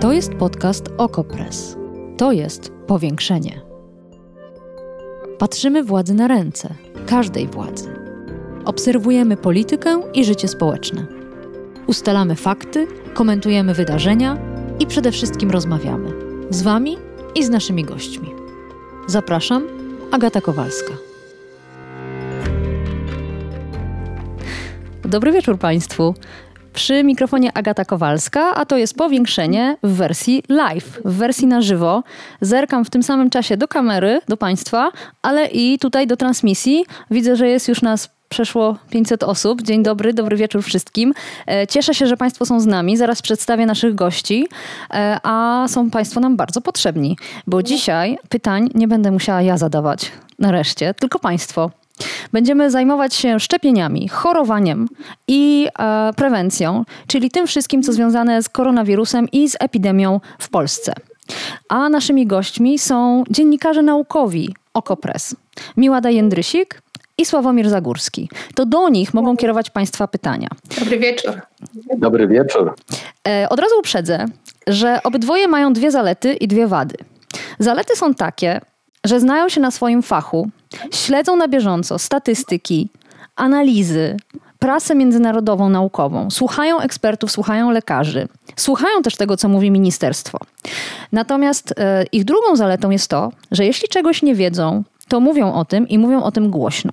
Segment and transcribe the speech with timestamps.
[0.00, 1.76] To jest podcast Okopres.
[2.16, 3.60] To jest powiększenie.
[5.38, 6.74] Patrzymy władzy na ręce,
[7.06, 7.94] każdej władzy.
[8.64, 11.06] Obserwujemy politykę i życie społeczne.
[11.86, 14.38] Ustalamy fakty, komentujemy wydarzenia
[14.78, 16.10] i przede wszystkim rozmawiamy
[16.50, 16.96] z Wami
[17.34, 18.30] i z naszymi gośćmi.
[19.06, 19.62] Zapraszam,
[20.10, 20.92] Agata Kowalska.
[25.04, 26.14] Dobry wieczór Państwu.
[26.76, 32.02] Przy mikrofonie Agata Kowalska, a to jest powiększenie w wersji live, w wersji na żywo.
[32.40, 34.90] Zerkam w tym samym czasie do kamery, do Państwa,
[35.22, 36.84] ale i tutaj do transmisji.
[37.10, 39.62] Widzę, że jest już nas przeszło 500 osób.
[39.62, 41.14] Dzień dobry, dobry wieczór wszystkim.
[41.46, 42.96] E, cieszę się, że Państwo są z nami.
[42.96, 44.48] Zaraz przedstawię naszych gości,
[44.90, 50.12] e, a są Państwo nam bardzo potrzebni, bo dzisiaj pytań nie będę musiała ja zadawać
[50.38, 51.70] nareszcie, tylko Państwo.
[52.32, 54.88] Będziemy zajmować się szczepieniami, chorowaniem
[55.28, 60.92] i e, prewencją, czyli tym wszystkim, co związane z koronawirusem i z epidemią w Polsce.
[61.68, 65.36] A naszymi gośćmi są dziennikarze naukowi Okopres.
[65.76, 66.82] Miłada Jędrysik
[67.18, 68.30] i Sławomir Zagórski.
[68.54, 70.48] To do nich mogą kierować Państwa pytania.
[70.78, 71.40] Dobry wieczór.
[71.96, 72.74] Dobry wieczór.
[73.28, 74.24] E, od razu uprzedzę,
[74.66, 76.96] że obydwoje mają dwie zalety i dwie wady.
[77.58, 78.60] Zalety są takie,
[79.04, 80.50] że znają się na swoim fachu,
[80.92, 82.88] śledzą na bieżąco statystyki,
[83.36, 84.16] analizy,
[84.58, 90.38] prasę międzynarodową, naukową, słuchają ekspertów, słuchają lekarzy, słuchają też tego, co mówi ministerstwo.
[91.12, 95.64] Natomiast e, ich drugą zaletą jest to, że jeśli czegoś nie wiedzą, to mówią o
[95.64, 96.90] tym i mówią o tym głośno.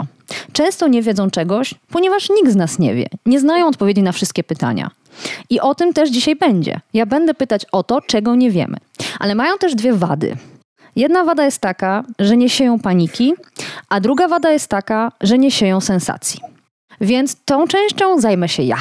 [0.53, 4.43] Często nie wiedzą czegoś, ponieważ nikt z nas nie wie, nie znają odpowiedzi na wszystkie
[4.43, 4.91] pytania.
[5.49, 6.79] I o tym też dzisiaj będzie.
[6.93, 8.77] Ja będę pytać o to, czego nie wiemy.
[9.19, 10.37] Ale mają też dwie wady.
[10.95, 13.33] Jedna wada jest taka, że nie sieją paniki,
[13.89, 16.39] a druga wada jest taka, że nie sieją sensacji.
[17.01, 18.77] Więc tą częścią zajmę się ja.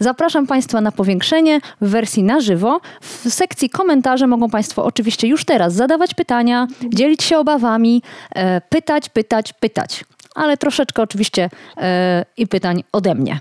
[0.00, 2.80] Zapraszam Państwa na powiększenie w wersji na żywo.
[3.00, 8.02] W sekcji komentarze mogą Państwo oczywiście już teraz zadawać pytania, dzielić się obawami,
[8.34, 10.04] e, pytać, pytać, pytać.
[10.34, 13.40] Ale troszeczkę oczywiście e, i pytań ode mnie.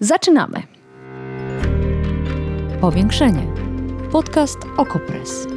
[0.00, 0.62] Zaczynamy.
[2.80, 3.42] Powiększenie.
[4.12, 5.53] Podcast Okopres.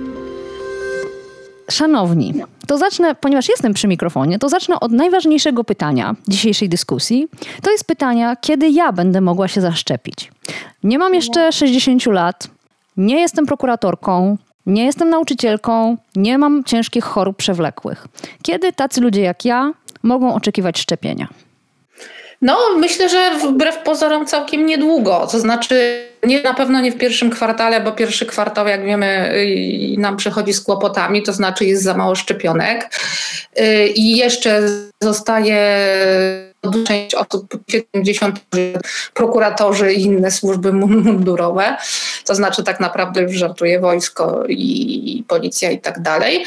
[1.70, 2.34] Szanowni,
[2.68, 7.28] to zacznę, ponieważ jestem przy mikrofonie, to zacznę od najważniejszego pytania dzisiejszej dyskusji.
[7.62, 10.32] To jest pytania, kiedy ja będę mogła się zaszczepić.
[10.84, 12.48] Nie mam jeszcze 60 lat,
[12.98, 18.08] nie jestem prokuratorką, nie jestem nauczycielką, nie mam ciężkich chorób przewlekłych.
[18.42, 19.72] Kiedy tacy ludzie jak ja
[20.04, 21.28] mogą oczekiwać szczepienia?
[22.42, 25.28] No, myślę, że wbrew pozorom całkiem niedługo.
[25.32, 29.96] To znaczy, nie, na pewno nie w pierwszym kwartale, bo pierwszy kwartał, jak wiemy, y,
[29.98, 32.90] nam przychodzi z kłopotami, to znaczy jest za mało szczepionek.
[33.60, 34.70] Y, I jeszcze
[35.02, 35.88] zostaje
[36.88, 38.40] część osób 70
[39.14, 41.78] prokuratorzy i inne służby mundurowe,
[42.26, 46.46] to znaczy tak naprawdę już żartuje wojsko i policja i tak dalej,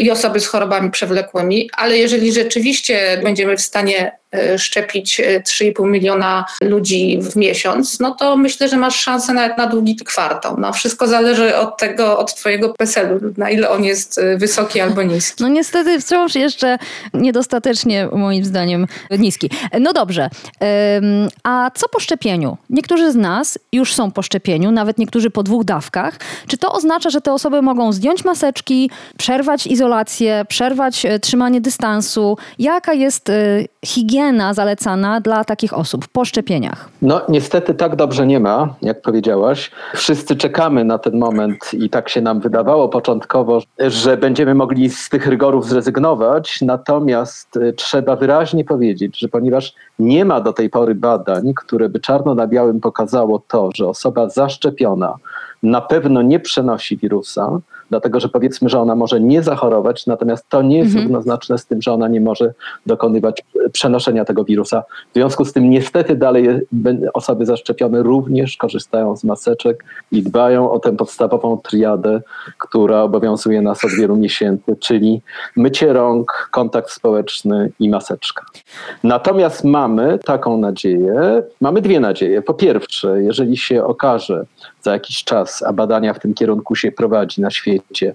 [0.00, 4.20] i osoby z chorobami przewlekłymi, ale jeżeli rzeczywiście będziemy w stanie
[4.58, 9.66] szczepić 3,5 e, miliona ludzi w miesiąc, no to myślę, że masz szansę nawet na
[9.66, 10.56] długi kwartał.
[10.58, 15.02] No, wszystko zależy od tego, od twojego PESEL-u, na ile on jest e, wysoki albo
[15.02, 15.42] niski.
[15.42, 16.78] No niestety wciąż jeszcze
[17.14, 18.86] niedostatecznie moim zdaniem
[19.18, 19.50] niski.
[19.80, 20.30] No dobrze,
[21.42, 22.56] a co po szczepieniu?
[22.70, 26.18] Niektórzy z nas już są po szczepieniu, nawet niektórzy po dwóch dawkach.
[26.46, 32.38] Czy to oznacza, że te osoby mogą zdjąć maseczki, przerwać izolację, przerwać e, trzymanie dystansu?
[32.58, 33.64] Jaka jest e,
[34.20, 36.88] higiena zalecana dla takich osób po szczepieniach?
[37.02, 39.70] No niestety tak dobrze nie ma, jak powiedziałaś.
[39.94, 45.08] Wszyscy czekamy na ten moment i tak się nam wydawało początkowo, że będziemy mogli z
[45.08, 50.94] tych rygorów zrezygnować, natomiast e, trzeba wyraźnie powiedzieć, że ponieważ nie ma do tej pory
[50.94, 55.14] badań, które by czarno na białym pokazało to, że osoba zaszczepiona
[55.62, 57.60] na pewno nie przenosi wirusa,
[57.90, 61.04] dlatego że powiedzmy, że ona może nie zachorować, natomiast to nie jest mhm.
[61.04, 62.54] równoznaczne z tym, że ona nie może
[62.86, 64.82] dokonywać przenoszenia tego wirusa.
[65.10, 66.48] W związku z tym niestety dalej
[67.14, 72.20] osoby zaszczepione również korzystają z maseczek i dbają o tę podstawową triadę,
[72.58, 75.22] która obowiązuje nas od wielu miesięcy, czyli
[75.56, 78.44] mycie rąk, kontakt społeczny i maseczka.
[79.04, 82.42] Natomiast mamy taką nadzieję, mamy dwie nadzieje.
[82.42, 84.44] Po pierwsze, jeżeli się okaże
[84.82, 88.14] za jakiś czas, a badania w tym kierunku się prowadzi na świecie,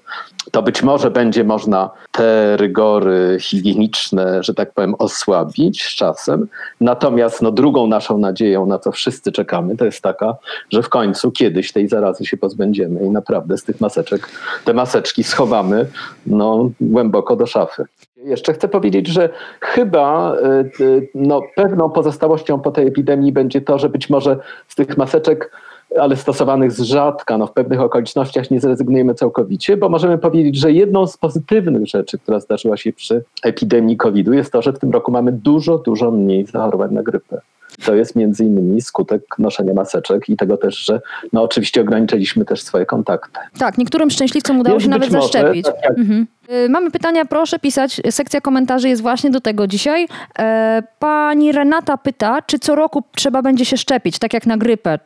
[0.51, 6.47] to być może będzie można te rygory higieniczne, że tak powiem, osłabić z czasem.
[6.81, 10.35] Natomiast no, drugą naszą nadzieją, na co wszyscy czekamy, to jest taka,
[10.73, 14.29] że w końcu kiedyś tej zarazy się pozbędziemy i naprawdę z tych maseczek,
[14.65, 15.85] te maseczki schowamy
[16.27, 17.85] no, głęboko do szafy.
[18.25, 19.29] Jeszcze chcę powiedzieć, że
[19.61, 20.35] chyba
[20.79, 24.97] y, y, no, pewną pozostałością po tej epidemii będzie to, że być może z tych
[24.97, 25.51] maseczek
[25.99, 27.37] ale stosowanych z rzadka.
[27.37, 32.19] No, w pewnych okolicznościach nie zrezygnujemy całkowicie, bo możemy powiedzieć, że jedną z pozytywnych rzeczy,
[32.19, 36.11] która zdarzyła się przy epidemii COVID-u jest to, że w tym roku mamy dużo, dużo
[36.11, 37.41] mniej zachorowań na grypę.
[37.85, 41.01] To jest między innymi skutek noszenia maseczek i tego też, że
[41.33, 43.39] no oczywiście ograniczyliśmy też swoje kontakty.
[43.57, 45.65] Tak, niektórym szczęśliwcom udało Więc się nawet może, zaszczepić.
[45.65, 46.27] tak jak- Mhm.
[46.65, 48.01] Y, Mamy pytania, proszę pisać.
[48.09, 50.07] Sekcja komentarzy jest właśnie do tego dzisiaj.
[50.39, 54.99] E, Pani Renata pyta, czy co roku trzeba będzie się szczepić, tak jak na grypę,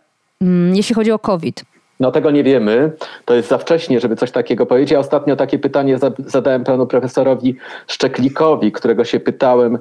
[0.74, 1.63] jeśli chodzi o COVID.
[2.00, 2.91] No tego nie wiemy.
[3.25, 4.91] To jest za wcześnie, żeby coś takiego powiedzieć.
[4.91, 7.56] Ja ostatnio takie pytanie za- zadałem panu profesorowi
[7.88, 9.77] Szczeklikowi, którego się pytałem,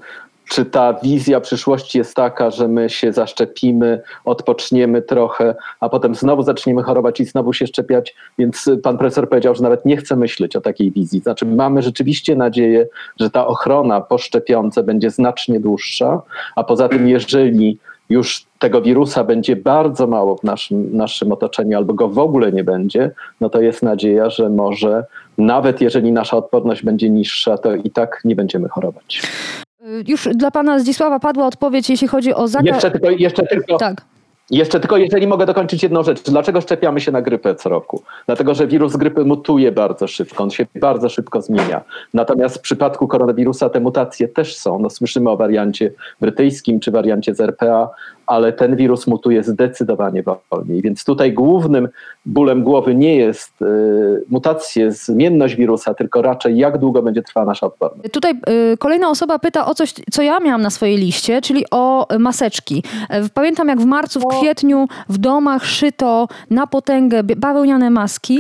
[0.49, 6.43] czy ta wizja przyszłości jest taka, że my się zaszczepimy, odpoczniemy trochę, a potem znowu
[6.43, 8.15] zaczniemy chorować i znowu się szczepiać.
[8.39, 11.21] Więc pan profesor powiedział, że nawet nie chce myśleć o takiej wizji.
[11.21, 12.87] Znaczy mamy rzeczywiście nadzieję,
[13.21, 16.23] że ta ochrona po szczepionce będzie znacznie dłuższa,
[16.57, 17.79] a poza tym jeżeli
[18.11, 22.65] już tego wirusa będzie bardzo mało w naszym, naszym otoczeniu albo go w ogóle nie
[22.65, 23.11] będzie,
[23.41, 25.05] no to jest nadzieja, że może
[25.39, 29.23] nawet jeżeli nasza odporność będzie niższa, to i tak nie będziemy chorować.
[29.81, 32.67] Y, Już dla pana Zdzisława padła odpowiedź, jeśli chodzi o zakaz.
[32.67, 34.05] Jeszcze tylko, jeszcze tylko, Tak.
[34.51, 36.23] Jeszcze tylko, jeżeli mogę dokończyć jedną rzecz.
[36.23, 38.03] Dlaczego szczepiamy się na grypę co roku?
[38.27, 41.81] Dlatego, że wirus grypy mutuje bardzo szybko, on się bardzo szybko zmienia.
[42.15, 44.79] Natomiast w przypadku koronawirusa te mutacje też są.
[44.79, 47.91] No, słyszymy o wariancie brytyjskim czy wariancie z RPA,
[48.29, 50.83] ale ten wirus mutuje zdecydowanie wolniej.
[50.83, 51.89] Więc tutaj głównym
[52.27, 57.67] bólem głowy nie jest y, mutacje, zmienność wirusa, tylko raczej jak długo będzie trwała nasza
[57.67, 58.11] odporność.
[58.13, 58.33] Tutaj
[58.73, 62.83] y, kolejna osoba pyta o coś, co ja miałam na swojej liście, czyli o maseczki.
[63.11, 68.39] E, Pamiętam, jak w marcu, w kwietniu w domach szyto na potęgę bawełniane maski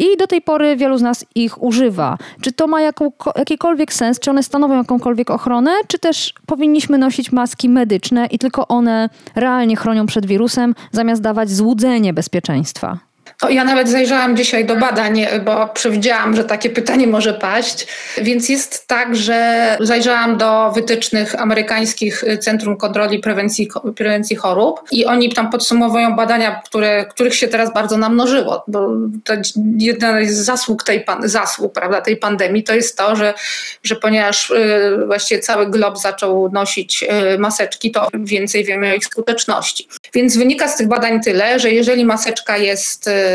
[0.00, 2.18] i do tej pory wielu z nas ich używa.
[2.40, 4.20] Czy to ma jaką, jakikolwiek sens?
[4.20, 5.70] Czy one stanowią jakąkolwiek ochronę?
[5.86, 11.50] Czy też powinniśmy nosić maski medyczne i tylko one realnie chronią przed wirusem, zamiast dawać
[11.50, 12.98] złudzenie bezpieczeństwa?
[13.42, 17.86] O, ja nawet zajrzałam dzisiaj do badań, bo przewidziałam, że takie pytanie może paść.
[18.18, 25.32] Więc jest tak, że zajrzałam do wytycznych amerykańskich Centrum Kontroli Prewencji, Prewencji Chorób i oni
[25.32, 28.64] tam podsumowują badania, które, których się teraz bardzo namnożyło.
[28.68, 28.88] Bo
[29.24, 29.34] to
[29.78, 33.34] jedna z zasług tej, pan, zasług, prawda, tej pandemii to jest to, że,
[33.82, 37.02] że ponieważ y, właściwie cały glob zaczął nosić
[37.34, 39.88] y, maseczki, to więcej wiemy o ich skuteczności.
[40.14, 43.25] Więc wynika z tych badań tyle, że jeżeli maseczka jest y,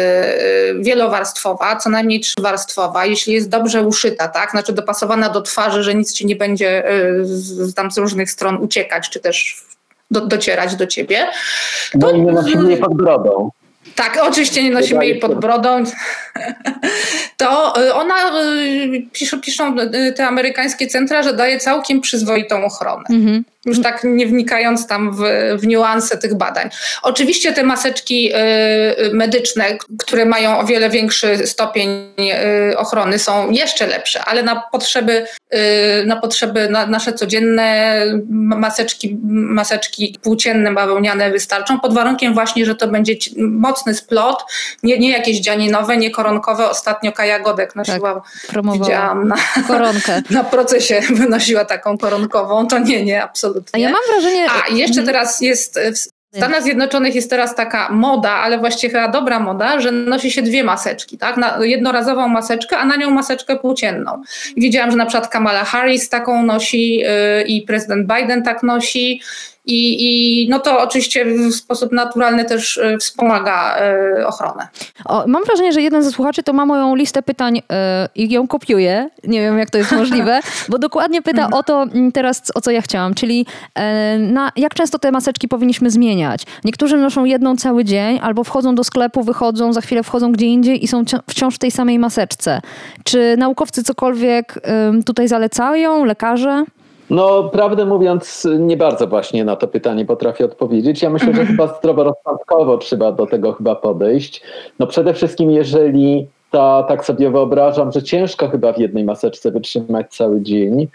[0.79, 6.13] wielowarstwowa, co najmniej trzywarstwowa, jeśli jest dobrze uszyta, tak, znaczy dopasowana do twarzy, że nic
[6.13, 9.65] ci nie będzie y, z, tam z różnych stron uciekać, czy też
[10.11, 11.27] do, docierać do ciebie.
[11.93, 13.49] No i nie nosimy jej pod brodą.
[13.95, 15.83] Tak, oczywiście nie nosimy jej pod brodą.
[17.37, 19.75] To y, ona, y, piszą, piszą
[20.15, 23.03] te amerykańskie centra, że daje całkiem przyzwoitą ochronę.
[23.09, 23.43] Mhm.
[23.65, 25.21] Już tak nie wnikając tam w,
[25.59, 26.69] w niuanse tych badań.
[27.01, 29.65] Oczywiście te maseczki y, medyczne,
[29.99, 31.89] które mają o wiele większy stopień
[32.71, 39.17] y, ochrony, są jeszcze lepsze, ale na potrzeby, y, na potrzeby na nasze codzienne maseczki,
[39.23, 44.45] maseczki płócienne, bawełniane wystarczą, pod warunkiem właśnie, że to będzie mocny splot,
[44.83, 46.69] nie, nie jakieś dzianinowe, nie koronkowe.
[46.69, 49.35] Ostatnio Kaja Godek nosiła, Promowała widziałam na,
[49.67, 50.21] koronkę.
[50.29, 52.67] na procesie, wynosiła taką koronkową.
[52.67, 53.50] To nie, nie, absolutnie.
[53.73, 54.47] A ja mam wrażenie...
[54.49, 55.91] A, jeszcze teraz jest e,
[56.33, 60.41] w Stanach Zjednoczonych jest teraz taka moda, ale właściwie chyba dobra moda, że nosi się
[60.41, 61.37] dwie maseczki, tak?
[61.37, 64.21] Na jednorazową maseczkę, a na nią maseczkę płócienną.
[64.55, 67.07] I widziałam, że na przykład Kamala Harris taką nosi yy,
[67.47, 69.21] i prezydent Biden tak nosi.
[69.65, 73.77] I, I no to oczywiście w sposób naturalny też y, wspomaga
[74.19, 74.67] y, ochronę.
[75.05, 78.47] O, mam wrażenie, że jeden ze słuchaczy to ma moją listę pytań e, i ją
[78.47, 79.09] kopiuje.
[79.23, 80.39] Nie wiem, jak to jest możliwe,
[80.69, 84.73] bo dokładnie pyta o to mm, teraz, o co ja chciałam, czyli e, na, jak
[84.73, 86.43] często te maseczki powinniśmy zmieniać.
[86.63, 90.83] Niektórzy noszą jedną cały dzień, albo wchodzą do sklepu, wychodzą, za chwilę wchodzą gdzie indziej
[90.83, 92.61] i są wciąż w tej samej maseczce.
[93.03, 94.59] Czy naukowcy cokolwiek
[95.05, 96.65] tutaj zalecają, lekarze?
[97.11, 101.01] No, prawdę mówiąc, nie bardzo właśnie na to pytanie potrafię odpowiedzieć.
[101.01, 104.41] Ja myślę, że chyba zdroworozsądkowo trzeba do tego chyba podejść.
[104.79, 110.15] No przede wszystkim, jeżeli ta, tak sobie wyobrażam, że ciężko chyba w jednej maseczce wytrzymać
[110.15, 110.87] cały dzień.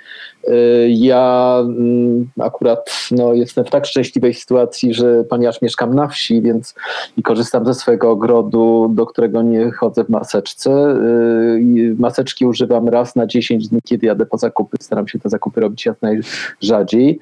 [0.49, 6.43] Y, Ja mm, akurat no, jestem w tak szczęśliwej sytuacji, że ponieważ mieszkam na wsi,
[6.43, 6.75] więc
[7.17, 10.71] i korzystam ze swojego ogrodu, do którego nie chodzę w maseczce.
[10.71, 14.77] y, Maseczki używam raz na 10 dni, kiedy jadę po zakupy.
[14.81, 17.19] Staram się te zakupy robić jak najrzadziej.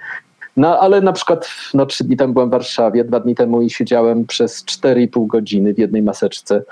[0.56, 3.70] No ale na przykład no, trzy dni temu byłem w Warszawie, dwa dni temu i
[3.70, 6.62] siedziałem przez 4,5 godziny w jednej maseczce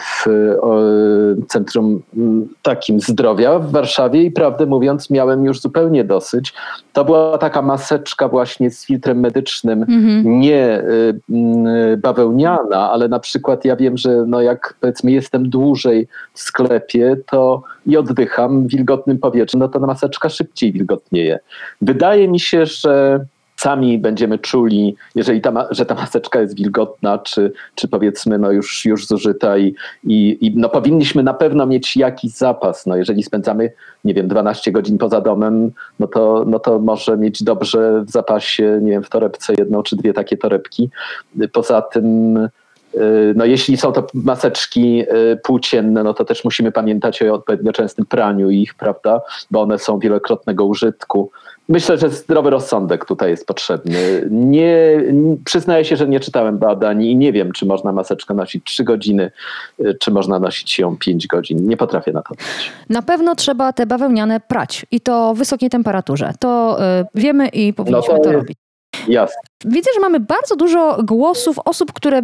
[0.00, 0.26] w
[0.60, 0.78] o,
[1.48, 6.54] centrum mm, takim zdrowia w Warszawie i prawdę mówiąc miałem już zupełnie dosyć.
[6.92, 10.40] To była taka maseczka właśnie z filtrem medycznym, mhm.
[10.40, 11.14] nie y,
[11.92, 17.16] y, bawełniana, ale na przykład ja wiem, że no jak powiedzmy jestem dłużej w sklepie
[17.26, 21.38] to i oddycham wilgotnym powietrzem, no to maseczka szybciej wilgotnieje.
[21.80, 23.24] Wydaje mi się, że
[23.62, 28.84] sami będziemy czuli, jeżeli ta, że ta maseczka jest wilgotna, czy, czy powiedzmy no już,
[28.84, 29.74] już zużyta i,
[30.04, 32.86] i, i no powinniśmy na pewno mieć jakiś zapas.
[32.86, 33.72] No jeżeli spędzamy,
[34.04, 35.70] nie wiem, 12 godzin poza domem,
[36.00, 39.96] no to, no to może mieć dobrze w zapasie, nie wiem, w torebce jedną czy
[39.96, 40.90] dwie takie torebki.
[41.52, 42.38] Poza tym
[43.34, 48.06] no jeśli są to maseczki y, płócienne, no to też musimy pamiętać o odpowiednio częstym
[48.06, 49.20] praniu ich, prawda,
[49.50, 51.30] bo one są wielokrotnego użytku.
[51.68, 54.28] Myślę, że zdrowy rozsądek tutaj jest potrzebny.
[54.30, 55.02] Nie,
[55.44, 59.30] przyznaję się, że nie czytałem badań i nie wiem, czy można maseczkę nosić 3 godziny,
[59.80, 61.68] y, czy można nosić ją 5 godzin.
[61.68, 62.72] Nie potrafię na to odpowiedzieć.
[62.88, 66.32] Na pewno trzeba te bawełniane prać i to w wysokiej temperaturze.
[66.38, 68.61] To y, wiemy i powinniśmy no to, to robić.
[69.08, 69.36] Jasne.
[69.64, 72.22] Widzę, że mamy bardzo dużo głosów osób, które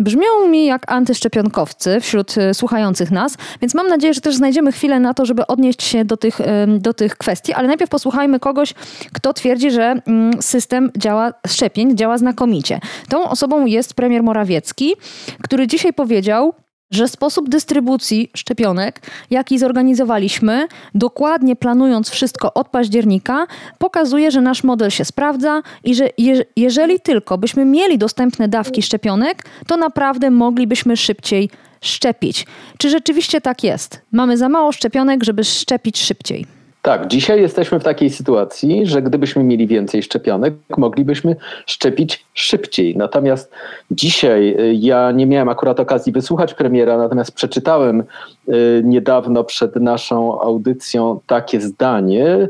[0.00, 5.00] brzmią mi jak antyszczepionkowcy wśród y, słuchających nas, więc mam nadzieję, że też znajdziemy chwilę
[5.00, 6.38] na to, żeby odnieść się do tych,
[6.78, 8.74] do tych kwestii, ale najpierw posłuchajmy kogoś,
[9.12, 12.80] kto twierdzi, że mm, system działa, szczepień działa znakomicie.
[13.08, 14.94] Tą osobą jest premier Morawiecki,
[15.42, 16.54] który dzisiaj powiedział,
[16.90, 23.46] że sposób dystrybucji szczepionek, jaki zorganizowaliśmy, dokładnie planując wszystko od października,
[23.78, 28.82] pokazuje, że nasz model się sprawdza i że je, jeżeli tylko byśmy mieli dostępne dawki
[28.82, 32.46] szczepionek, to naprawdę moglibyśmy szybciej szczepić.
[32.78, 34.02] Czy rzeczywiście tak jest?
[34.12, 36.59] Mamy za mało szczepionek, żeby szczepić szybciej.
[36.82, 42.96] Tak, dzisiaj jesteśmy w takiej sytuacji, że gdybyśmy mieli więcej szczepionek, moglibyśmy szczepić szybciej.
[42.96, 43.52] Natomiast
[43.90, 50.40] dzisiaj y, ja nie miałem akurat okazji wysłuchać premiera, natomiast przeczytałem y, niedawno przed naszą
[50.40, 52.48] audycją takie zdanie,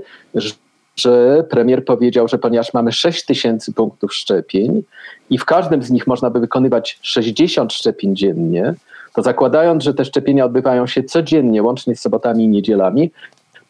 [0.96, 4.82] że premier powiedział, że ponieważ mamy 6 tysięcy punktów szczepień
[5.30, 8.74] i w każdym z nich można by wykonywać 60 szczepień dziennie,
[9.14, 13.10] to zakładając, że te szczepienia odbywają się codziennie, łącznie z sobotami i niedzielami,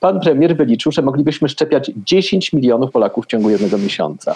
[0.01, 4.35] pan premier wyliczył, że moglibyśmy szczepiać 10 milionów Polaków w ciągu jednego miesiąca.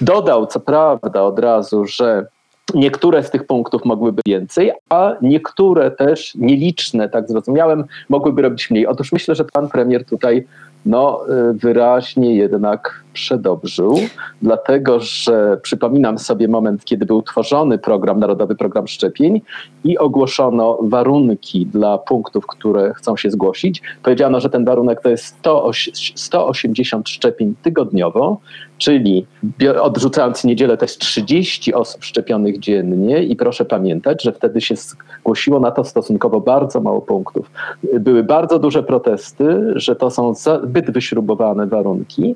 [0.00, 2.26] Dodał co prawda od razu, że
[2.74, 8.86] Niektóre z tych punktów mogłyby więcej, a niektóre też nieliczne, tak zrozumiałem, mogłyby robić mniej.
[8.86, 10.46] Otóż myślę, że pan premier tutaj
[10.86, 13.98] no, y, wyraźnie jednak przedobrzył,
[14.42, 19.40] dlatego że przypominam sobie moment, kiedy był tworzony program, Narodowy Program Szczepień
[19.84, 23.82] i ogłoszono warunki dla punktów, które chcą się zgłosić.
[24.02, 25.36] Powiedziano, że ten warunek to jest
[26.14, 28.40] 180 szczepień tygodniowo,
[28.78, 29.26] czyli
[29.80, 35.60] odrzucając niedzielę to jest 30 osób szczepionych dziennie i proszę pamiętać, że wtedy się zgłosiło
[35.60, 37.50] na to stosunkowo bardzo mało punktów.
[38.00, 42.34] Były bardzo duże protesty, że to są zbyt wyśrubowane warunki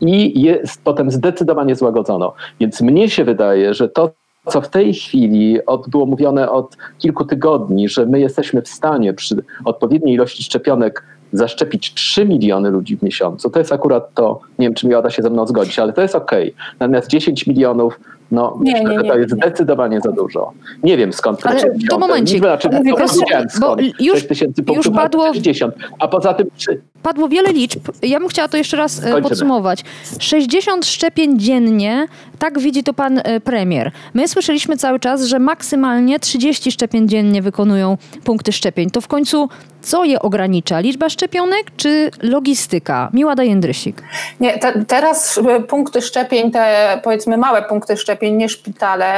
[0.00, 2.34] i jest potem zdecydowanie złagodzono.
[2.60, 4.10] Więc mnie się wydaje, że to,
[4.46, 9.14] co w tej chwili od, było mówione od kilku tygodni, że my jesteśmy w stanie
[9.14, 14.66] przy odpowiedniej ilości szczepionek zaszczepić 3 miliony ludzi w miesiącu, to jest akurat to, nie
[14.66, 16.30] wiem, czy mi uda się ze mną zgodzić, ale to jest ok.
[16.80, 20.52] Natomiast 10 milionów no, nie, myślę, nie, nie, to jest zdecydowanie za dużo.
[20.82, 22.38] Nie wiem skąd Ale to momencik.
[22.38, 23.14] Znaczy, to proszę,
[23.60, 24.26] bo już,
[24.76, 26.46] już padło, 60, a poza tym...
[27.02, 27.80] Padło wiele liczb.
[28.02, 29.84] Ja bym chciała to jeszcze raz e, podsumować.
[30.18, 32.06] 60 szczepień dziennie,
[32.38, 33.92] tak widzi to pan e, premier.
[34.14, 38.90] My słyszeliśmy cały czas, że maksymalnie 30 szczepień dziennie wykonują punkty szczepień.
[38.90, 39.48] To w końcu
[39.80, 40.80] co je ogranicza?
[40.80, 43.10] Liczba szczepionek czy logistyka?
[43.12, 44.02] Miłada Jędrysik.
[44.40, 49.12] Nie, te, teraz e, punkty szczepień, te powiedzmy małe punkty szczepień, nie szpitale,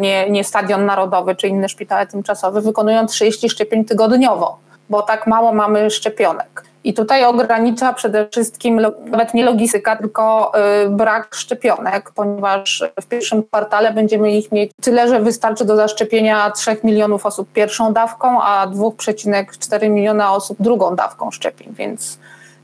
[0.00, 4.58] nie, nie stadion narodowy czy inne szpitale tymczasowe wykonują 30 szczepień tygodniowo,
[4.90, 6.73] bo tak mało mamy szczepionek.
[6.84, 10.52] I tutaj ogranicza przede wszystkim nawet nie logistyka, tylko
[10.84, 16.50] y, brak szczepionek, ponieważ w pierwszym kwartale będziemy ich mieć tyle, że wystarczy do zaszczepienia
[16.50, 22.18] 3 milionów osób pierwszą dawką, a 2,4 miliona osób drugą dawką szczepień, więc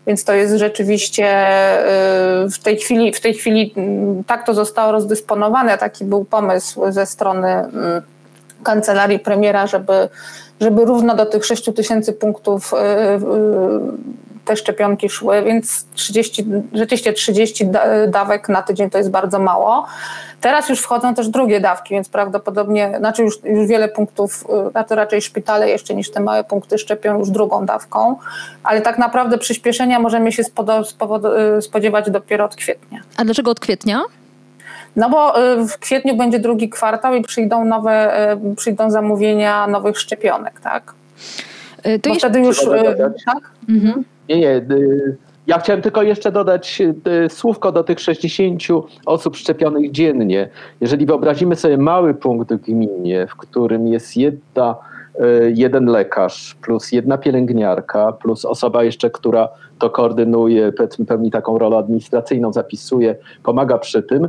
[0.07, 1.27] więc to jest rzeczywiście
[2.45, 6.93] y, w tej chwili, w tej chwili mm, tak to zostało rozdysponowane, taki był pomysł
[6.93, 8.03] ze strony mm,
[8.63, 10.09] kancelarii premiera, żeby
[10.61, 17.13] żeby równo do tych 6 tysięcy punktów y, y, te szczepionki szły, więc 30, rzeczywiście
[17.13, 17.69] 30
[18.09, 19.87] dawek na tydzień to jest bardzo mało.
[20.41, 24.95] Teraz już wchodzą też drugie dawki, więc prawdopodobnie, znaczy już, już wiele punktów, a to
[24.95, 28.17] raczej szpitale jeszcze niż te małe punkty szczepią już drugą dawką,
[28.63, 30.43] ale tak naprawdę przyspieszenia możemy się
[31.61, 33.01] spodziewać dopiero od kwietnia.
[33.17, 34.03] A dlaczego od kwietnia?
[34.97, 39.99] No bo y, w kwietniu będzie drugi kwartał i przyjdą nowe, y, przyjdą zamówienia nowych
[39.99, 40.95] szczepionek, tak?
[41.87, 42.31] Y, to bo jeszcze...
[42.31, 42.65] wtedy już...
[43.27, 43.51] Tak?
[43.69, 44.05] Mhm.
[44.29, 44.63] Nie, nie.
[45.47, 46.83] Ja chciałem tylko jeszcze dodać
[47.29, 48.63] słówko do tych 60
[49.07, 50.49] osób szczepionych dziennie.
[50.81, 54.77] Jeżeli wyobrazimy sobie mały punkt w gminie, w którym jest jedna,
[55.55, 60.73] jeden lekarz plus jedna pielęgniarka plus osoba jeszcze, która to koordynuje,
[61.09, 64.29] pełni taką rolę administracyjną, zapisuje, pomaga przy tym,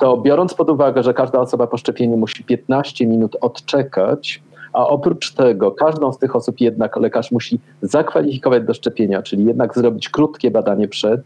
[0.00, 4.42] to biorąc pod uwagę, że każda osoba po szczepieniu musi 15 minut odczekać,
[4.72, 9.74] a oprócz tego każdą z tych osób jednak lekarz musi zakwalifikować do szczepienia, czyli jednak
[9.74, 11.20] zrobić krótkie badanie przed,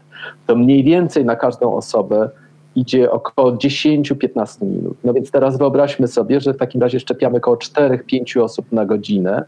[0.47, 2.29] to mniej więcej na każdą osobę
[2.75, 4.97] idzie około 10-15 minut.
[5.03, 9.45] No więc teraz wyobraźmy sobie, że w takim razie szczepiamy około 4-5 osób na godzinę,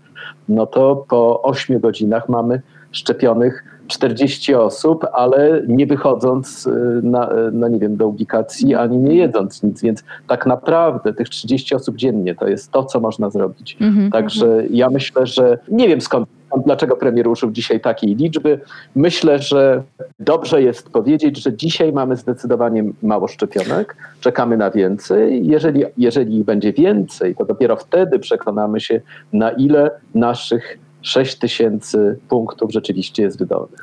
[0.50, 6.72] no to po 8 godzinach mamy szczepionych 40 osób, ale nie wychodząc y,
[7.04, 11.30] na, y, no nie wiem, do ubikacji, ani nie jedząc nic, więc tak naprawdę tych
[11.30, 13.78] 30 osób dziennie to jest to, co można zrobić.
[13.82, 14.12] Mm -hmm.
[14.12, 16.28] Także ja myślę, że nie wiem skąd,
[16.66, 18.60] dlaczego premier użył dzisiaj takiej liczby.
[18.96, 19.84] Myślę, że
[20.20, 25.48] dobrze jest powiedzieć, że dzisiaj mamy zdecydowanie mało szczepionek, czekamy na więcej.
[25.48, 29.02] Jeżeli, jeżeli będzie więcej, to dopiero wtedy przekonamy się,
[29.34, 33.80] na ile naszych 6 tysięcy punktów rzeczywiście jest wydolnych.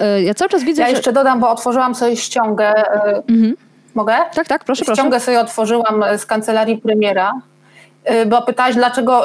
[0.00, 0.82] E, ja cały czas widzę.
[0.82, 0.94] Ja że...
[0.94, 2.66] jeszcze dodam, bo otworzyłam sobie ściągę.
[2.66, 3.56] E, mhm.
[3.94, 4.16] Mogę?
[4.34, 4.84] Tak, tak, proszę.
[4.84, 5.20] Ściągę proszę.
[5.24, 7.32] sobie otworzyłam z kancelarii premiera.
[8.04, 9.24] E, bo pytałaś, dlaczego,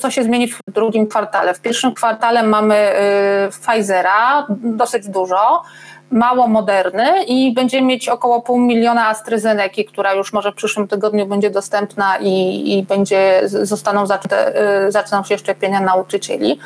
[0.00, 1.54] co się zmieni w drugim kwartale.
[1.54, 2.92] W pierwszym kwartale mamy
[3.50, 5.62] Pfizera, dosyć dużo
[6.10, 11.26] mało moderny i będziemy mieć około pół miliona AstraZeneca, która już może w przyszłym tygodniu
[11.26, 16.58] będzie dostępna i, i będzie, zostaną zaczęte, y, zaczną się szczepienia nauczycieli.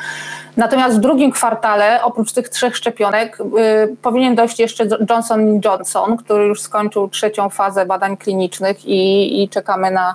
[0.56, 6.46] Natomiast w drugim kwartale, oprócz tych trzech szczepionek, y, powinien dojść jeszcze Johnson Johnson, który
[6.46, 10.14] już skończył trzecią fazę badań klinicznych i, i czekamy na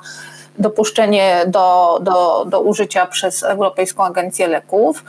[0.59, 5.03] dopuszczenie do, do, do użycia przez Europejską Agencję Leków.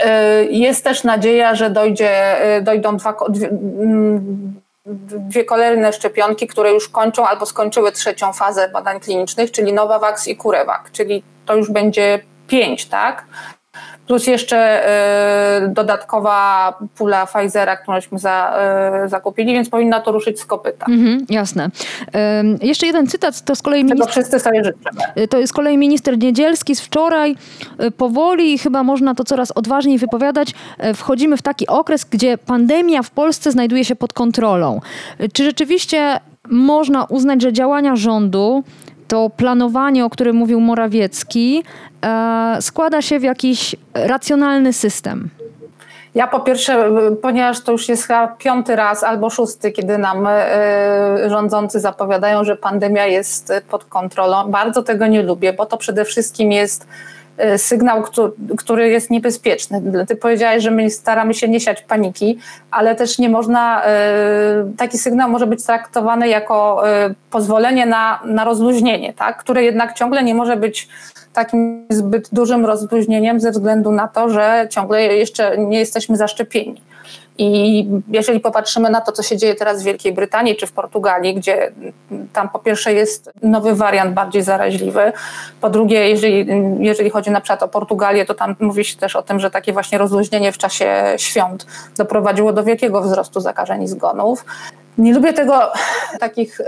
[0.00, 4.60] Y, jest też nadzieja, że dojdzie, y, dojdą dwa, dwie, mm,
[5.28, 10.36] dwie kolejne szczepionki, które już kończą albo skończyły trzecią fazę badań klinicznych, czyli Novavax i
[10.36, 13.24] CureVac, czyli to już będzie pięć, tak?
[14.06, 14.82] Plus jeszcze
[15.64, 18.58] y, dodatkowa pula Pfizera, którąśmy za,
[19.04, 20.86] y, zakupili, więc powinna to ruszyć z kopyta.
[20.88, 21.70] Mhm, jasne.
[22.62, 24.10] Jeszcze jeden cytat, to z kolei minister...
[24.10, 25.00] Wszyscy sobie życzymy.
[25.18, 27.36] Y, to jest z kolei minister Niedzielski z wczoraj.
[27.96, 30.54] Powoli, chyba można to coraz odważniej wypowiadać,
[30.94, 34.80] wchodzimy w taki okres, gdzie pandemia w Polsce znajduje się pod kontrolą.
[35.32, 38.64] Czy rzeczywiście można uznać, że działania rządu
[39.10, 41.64] to planowanie, o którym mówił Morawiecki,
[42.04, 45.30] e, składa się w jakiś racjonalny system.
[46.14, 46.90] Ja po pierwsze,
[47.22, 52.56] ponieważ to już jest chyba piąty raz albo szósty, kiedy nam e, rządzący zapowiadają, że
[52.56, 56.86] pandemia jest pod kontrolą, bardzo tego nie lubię, bo to przede wszystkim jest
[57.58, 58.04] sygnał,
[58.58, 59.82] który jest niebezpieczny.
[60.08, 62.38] Ty powiedziałeś, że my staramy się nie siać paniki,
[62.70, 63.90] ale też nie można, e,
[64.76, 69.38] taki sygnał może być traktowany jako e, pozwolenie na, na rozluźnienie, tak?
[69.38, 70.88] które jednak ciągle nie może być
[71.32, 76.89] takim zbyt dużym rozluźnieniem ze względu na to, że ciągle jeszcze nie jesteśmy zaszczepieni.
[77.42, 81.34] I jeżeli popatrzymy na to, co się dzieje teraz w Wielkiej Brytanii czy w Portugalii,
[81.34, 81.72] gdzie
[82.32, 85.12] tam po pierwsze jest nowy wariant bardziej zaraźliwy,
[85.60, 86.46] po drugie, jeżeli,
[86.80, 89.72] jeżeli chodzi na przykład o Portugalię, to tam mówi się też o tym, że takie
[89.72, 94.44] właśnie rozluźnienie w czasie świąt doprowadziło do wielkiego wzrostu zakażeń i zgonów.
[94.98, 95.72] Nie lubię tego
[96.20, 96.64] takich y,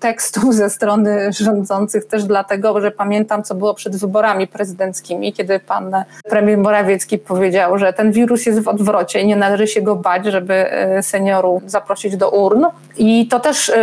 [0.00, 6.04] tekstów ze strony rządzących też dlatego, że pamiętam, co było przed wyborami prezydenckimi, kiedy pan
[6.30, 10.26] premier Morawiecki powiedział, że ten wirus jest w odwrocie i nie należy się go bać,
[10.26, 10.66] żeby
[10.98, 12.64] y, seniorów zaprosić do urn.
[12.96, 13.74] I to też y,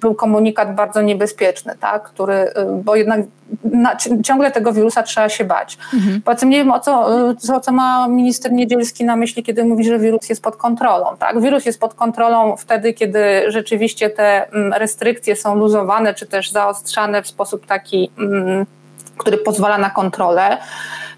[0.00, 2.02] był komunikat bardzo niebezpieczny, tak?
[2.02, 2.52] który,
[2.84, 3.20] bo jednak
[3.64, 5.78] na, ciągle tego wirusa trzeba się bać.
[5.94, 6.22] Mhm.
[6.22, 9.84] Poza tym nie wiem, o co, co, co ma minister Niedzielski na myśli, kiedy mówi,
[9.84, 11.06] że wirus jest pod kontrolą.
[11.18, 11.40] Tak?
[11.40, 17.22] Wirus jest pod kontrolą wtedy, kiedy rzeczywiście te mm, restrykcje są luzowane, czy też zaostrzane
[17.22, 18.66] w sposób taki, mm,
[19.16, 20.58] który pozwala na kontrolę.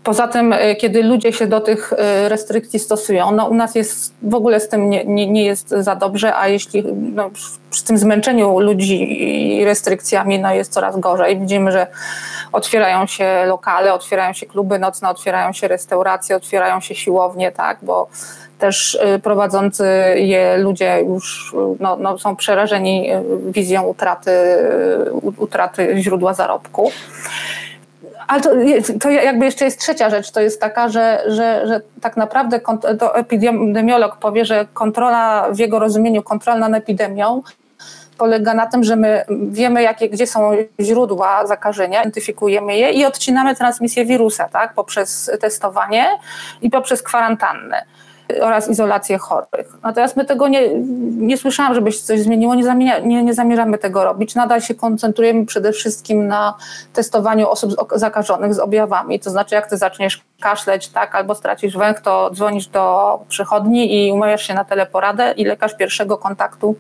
[0.04, 4.14] Poza tym, y, kiedy ludzie się do tych y, restrykcji stosują, no u nas jest
[4.22, 7.30] w ogóle z tym nie, nie, nie jest za dobrze, a jeśli no,
[7.70, 11.40] przy tym zmęczeniu ludzi restrykcjami no jest coraz gorzej.
[11.40, 11.86] Widzimy, że
[12.52, 18.08] otwierają się lokale, otwierają się kluby nocne, otwierają się restauracje, otwierają się siłownie, tak, bo
[18.64, 23.22] też y, prowadzący je ludzie już no, no są przerażeni y,
[23.52, 24.32] wizją utraty,
[25.36, 26.90] utraty źródła zarobku.
[28.26, 28.50] Ale to,
[29.00, 32.60] to, jakby jeszcze jest trzecia rzecz, to jest taka, że, że, że tak naprawdę
[32.98, 37.42] to epidemiolog powie, że kontrola w jego rozumieniu, kontrola nad epidemią
[38.18, 40.50] polega na tym, że my wiemy, jakie, gdzie są
[40.80, 46.06] źródła zakażenia, identyfikujemy je i odcinamy transmisję wirusa tak, poprzez testowanie
[46.62, 47.84] i poprzez kwarantannę
[48.40, 49.72] oraz izolację chorych.
[49.82, 50.68] Natomiast my tego nie,
[51.16, 54.34] nie słyszałam, żeby się coś zmieniło, nie, nie, nie zamierzamy tego robić.
[54.34, 56.54] Nadal się koncentrujemy przede wszystkim na
[56.92, 59.20] testowaniu osób zakażonych z objawami.
[59.20, 64.12] To znaczy, jak ty zaczniesz kaszleć, tak, albo stracisz węch, to dzwonisz do przychodni i
[64.12, 66.76] umawiasz się na teleporadę i lekarz pierwszego kontaktu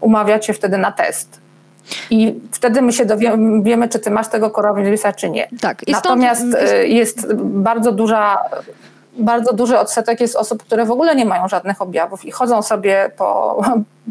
[0.00, 1.40] umawia cię wtedy na test.
[2.10, 5.48] I wtedy my się dowiemy, czy ty masz tego koronawirusa, czy nie.
[5.60, 5.82] Tak.
[5.88, 6.70] Natomiast stąd...
[6.70, 8.38] Y, jest bardzo duża
[9.18, 13.10] bardzo duży odsetek jest osób, które w ogóle nie mają żadnych objawów i chodzą sobie
[13.16, 13.60] po,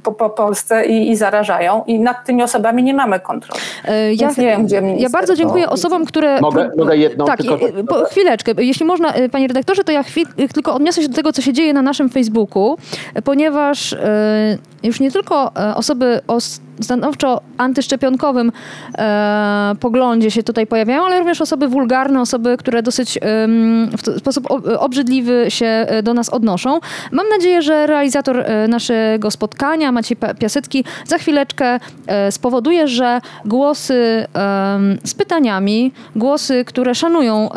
[0.04, 3.62] po, po Polsce i, i, zarażają i nad tymi osobami nie mamy kontroli.
[3.86, 6.42] E, ja, nie wiem, gdzie Ja bardzo dziękuję osobom, które...
[6.42, 7.58] Mogę, mogę jedną tak, tylko...
[7.88, 8.52] Po, chwileczkę.
[8.58, 11.54] Jeśli można, e, panie redaktorze, to ja chwil, tylko odniosę się do tego, co się
[11.54, 12.78] dzieje na naszym Facebooku,
[13.24, 16.38] ponieważ e, już nie tylko osoby o
[16.82, 18.52] stanowczo antyszczepionkowym
[18.98, 23.22] e, poglądzie się tutaj pojawiają, ale również osoby wulgarne, osoby, które dosyć e,
[23.98, 24.48] w sposób
[24.80, 26.80] obrzydliwy się do nas odnoszą.
[27.12, 34.26] Mam nadzieję, że realizator naszego spotkania, Maciej Piasecki, za chwileczkę e, spowoduje, że głosy
[35.04, 37.50] z pytaniami, głosy, które szanują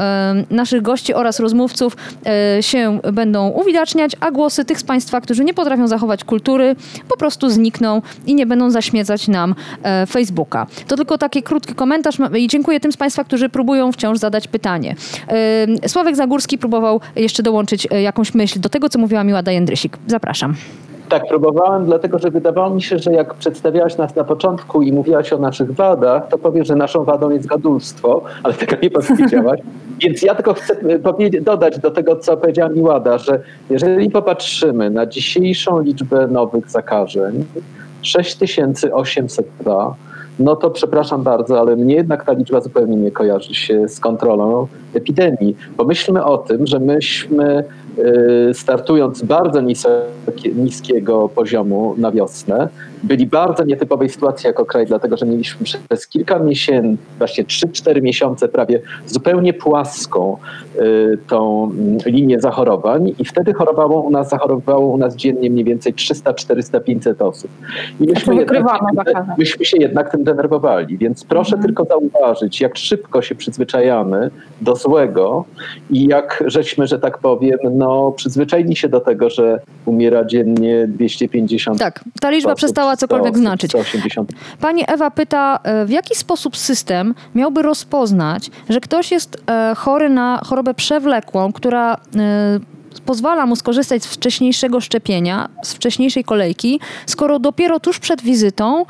[0.51, 5.55] naszych gości oraz rozmówców e, się będą uwidaczniać, a głosy tych z Państwa, którzy nie
[5.55, 6.77] potrafią zachować kultury,
[7.09, 10.67] po prostu znikną i nie będą zaśmiecać nam e, Facebooka.
[10.87, 14.97] To tylko taki krótki komentarz i dziękuję tym z Państwa, którzy próbują wciąż zadać pytanie.
[15.87, 19.99] Sławek Zagórski próbował jeszcze dołączyć jakąś myśl do tego, co mówiła Miła Jędrysik.
[20.07, 20.55] Zapraszam.
[21.09, 25.33] Tak, próbowałem, dlatego że wydawało mi się, że jak przedstawiałaś nas na początku i mówiłaś
[25.33, 29.61] o naszych wadach, to powiesz, że naszą wadą jest gadulstwo, ale tego nie powiedziałaś.
[30.03, 30.77] Więc ja tylko chcę
[31.41, 33.41] dodać do tego, co powiedziała Miłada, że
[33.71, 37.45] jeżeli popatrzymy na dzisiejszą liczbę nowych zakażeń,
[38.03, 39.95] 6802,
[40.39, 44.67] no to przepraszam bardzo, ale mnie jednak ta liczba zupełnie nie kojarzy się z kontrolą
[44.95, 45.57] epidemii.
[45.77, 47.65] Pomyślmy o tym, że myśmy
[48.53, 49.61] startując bardzo
[50.55, 52.69] niskiego poziomu na wiosnę,
[53.03, 58.49] byli bardzo nietypowej sytuacji jako kraj, dlatego że mieliśmy przez kilka miesięcy, właśnie 3-4 miesiące
[58.49, 60.37] prawie zupełnie płaską
[60.77, 65.65] y, tą mm, linię zachorowań i wtedy chorowało u nas, zachorowało u nas dziennie mniej
[65.65, 67.51] więcej 300, 400, 500 osób.
[68.01, 68.69] I myśmy, jednak,
[69.39, 71.63] myśmy się jednak tym denerwowali, więc proszę mhm.
[71.63, 74.31] tylko zauważyć, jak szybko się przyzwyczajamy
[74.61, 75.45] do złego
[75.91, 81.79] i jak żeśmy, że tak powiem, no przyzwyczaili się do tego, że umiera dziennie 250
[81.79, 82.59] Tak, ta liczba osób.
[82.59, 83.71] przestała cokolwiek 100, znaczyć.
[83.71, 84.33] 180.
[84.61, 90.09] Pani Ewa pyta, e, w jaki sposób system miałby rozpoznać, że ktoś jest e, chory
[90.09, 91.99] na chorobę przewlekłą, która e,
[93.01, 98.85] pozwala mu skorzystać z wcześniejszego szczepienia, z wcześniejszej kolejki, skoro dopiero tuż przed wizytą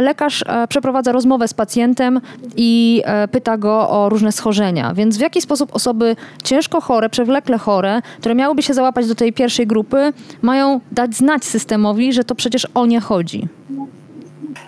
[0.00, 2.20] lekarz przeprowadza rozmowę z pacjentem
[2.56, 4.94] i pyta go o różne schorzenia.
[4.94, 9.32] Więc w jaki sposób osoby ciężko chore, przewlekle chore, które miałyby się załapać do tej
[9.32, 10.12] pierwszej grupy,
[10.42, 13.48] mają dać znać systemowi, że to przecież o nie chodzi?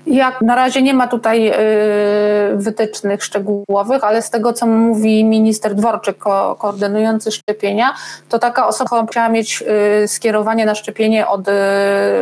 [0.07, 5.75] Jak na razie nie ma tutaj y, wytycznych szczegółowych, ale z tego, co mówi minister
[5.75, 7.95] Dworczyk, ko koordynujący szczepienia,
[8.29, 9.65] to taka osoba musiała mieć
[10.05, 11.53] y, skierowanie na szczepienie od y,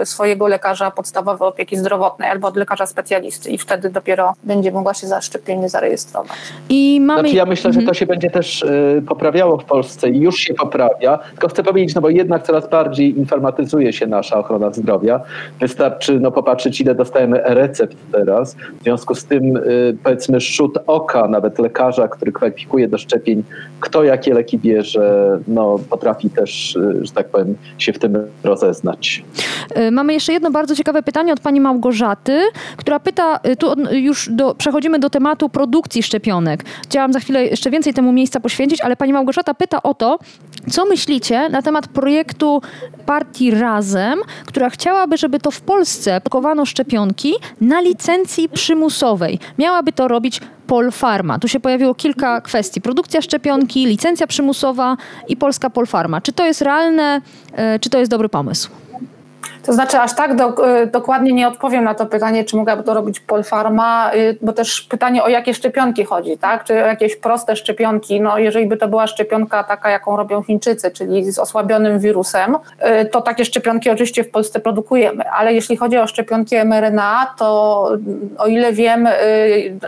[0.04, 5.06] swojego lekarza podstawowej opieki zdrowotnej albo od lekarza specjalisty i wtedy dopiero będzie mogła się
[5.06, 6.38] za szczepienie zarejestrować.
[6.68, 7.20] I mamy...
[7.20, 7.94] Znaczy ja myślę, że to mhm.
[7.94, 8.64] się będzie też
[9.08, 13.18] poprawiało w Polsce i już się poprawia, tylko chcę powiedzieć, no bo jednak coraz bardziej
[13.18, 15.20] informatyzuje się nasza ochrona zdrowia.
[15.60, 18.56] Wystarczy no, popatrzeć, ile dostajemy recept teraz.
[18.80, 23.42] W związku z tym y, powiedzmy szut oka nawet lekarza, który kwalifikuje do szczepień,
[23.80, 29.24] kto jakie leki bierze, no, potrafi też, y, że tak powiem, się w tym rozeznać.
[29.78, 32.40] Y, mamy jeszcze jedno bardzo ciekawe pytanie od pani Małgorzaty,
[32.76, 36.64] która pyta, tu już do, przechodzimy do tematu produkcji szczepionek.
[36.82, 40.18] Chciałam za chwilę jeszcze więcej temu miejsca poświęcić, ale pani Małgorzata pyta o to,
[40.70, 42.62] co myślicie na temat projektu
[43.06, 49.38] partii Razem, która chciałaby, żeby to w Polsce pakowano szczepionki na licencji przymusowej.
[49.58, 51.38] Miałaby to robić Polfarma.
[51.38, 52.80] Tu się pojawiło kilka kwestii.
[52.80, 54.96] Produkcja szczepionki, licencja przymusowa
[55.28, 56.20] i polska Polfarma.
[56.20, 57.20] Czy to jest realne,
[57.52, 58.70] e, czy to jest dobry pomysł?
[59.66, 62.94] To znaczy, aż tak do, y, dokładnie nie odpowiem na to pytanie, czy mogłaby to
[62.94, 66.64] robić Polfarma, y, bo też pytanie o jakie szczepionki chodzi, tak?
[66.64, 68.20] Czy o jakieś proste szczepionki.
[68.20, 72.56] No, jeżeli by to była szczepionka taka, jaką robią Chińczycy, czyli z osłabionym wirusem,
[73.02, 75.30] y, to takie szczepionki oczywiście w Polsce produkujemy.
[75.30, 77.88] Ale jeśli chodzi o szczepionki mRNA, to
[78.38, 79.08] o ile wiem,